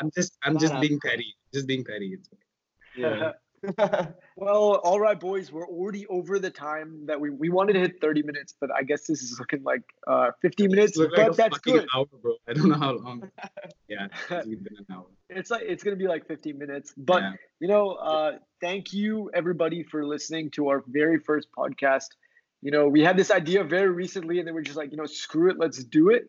[0.00, 2.14] I'm just, I'm just being petty, just being petty.
[2.14, 2.42] It's okay.
[2.96, 3.32] yeah.
[4.38, 5.50] Well, all right, boys.
[5.50, 8.82] We're already over the time that we, we wanted to hit 30 minutes, but I
[8.82, 10.96] guess this is looking like uh 50 minutes.
[10.98, 11.86] But like that's good.
[11.94, 12.34] hour, bro.
[12.46, 13.30] I don't know how long.
[13.88, 15.06] Yeah, it's been an hour.
[15.30, 16.92] It's like it's gonna be like 50 minutes.
[16.96, 17.32] But Yeah.
[17.60, 22.08] you know, uh, thank you everybody for listening to our very first podcast.
[22.62, 25.06] You know, we had this idea very recently, and then we're just like, you know,
[25.06, 26.28] screw it, let's do it.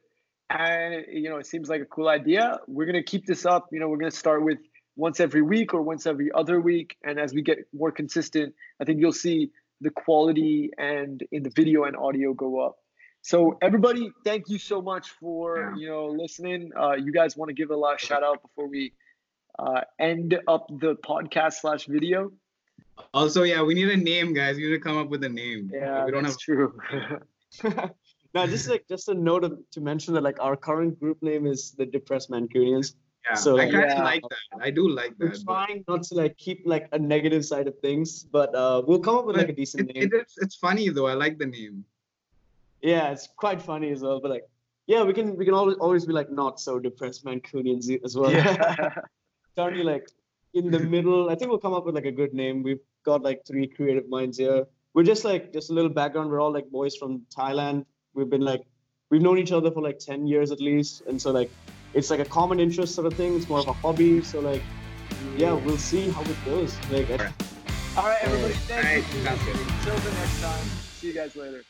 [0.50, 2.60] And you know, it seems like a cool idea.
[2.68, 3.68] We're gonna keep this up.
[3.72, 4.60] You know, we're gonna start with
[4.98, 8.84] once every week or once every other week, and as we get more consistent, I
[8.86, 12.76] think you'll see the quality and in the video and audio go up.
[13.22, 15.76] So everybody, thank you so much for Yeah.
[15.82, 16.72] you know listening.
[16.76, 18.94] Uh, you guys want to give a last shout out before we
[19.60, 22.32] uh, end up the podcast slash video?
[23.14, 24.56] Also, yeah, we need a name, guys.
[24.58, 25.70] We need to come up with a name.
[25.72, 26.40] Yeah, we don't that's have.
[26.40, 26.78] true.
[28.34, 31.46] now, just like just a note of, to mention that like our current group name
[31.46, 32.94] is the Depressed Mancunians.
[33.26, 34.04] Yeah, So, I kind of yeah.
[34.04, 34.62] like that.
[34.62, 35.46] I do like We're that.
[35.46, 39.00] but trying not to like keep like a negative side of things, but uh, we'll
[39.00, 40.04] come up with like a decent It, name.
[40.04, 41.08] it, it's, it's funny though.
[41.08, 41.84] I like the name.
[42.82, 44.20] Yeah, it's quite funny as well.
[44.22, 44.44] But like,
[44.86, 48.32] yeah, we can we can always always be like not so depressed Mancunians as well.
[48.32, 48.94] yeah.
[49.58, 50.08] Currently, like,
[50.54, 51.30] in the middle.
[51.30, 52.62] I think we'll come up with like a good name.
[52.64, 54.66] We've got like three creative minds here.
[54.94, 56.30] We're just like just a little background.
[56.30, 57.86] We're all like boys from Thailand.
[58.14, 58.62] We've been like
[59.10, 61.52] we've known each other for like ten years at least, and so like
[61.98, 63.36] it's like a common interest sort of thing.
[63.36, 64.22] It's more of a hobby.
[64.22, 64.62] So like
[65.36, 66.78] yeah, we'll see how it goes.
[66.92, 67.10] Like.
[67.10, 68.54] All right, everybody.
[68.54, 69.24] Thank All you.
[69.24, 69.56] sounds good.
[69.56, 70.66] Until the next time.
[71.00, 71.64] See you guys later.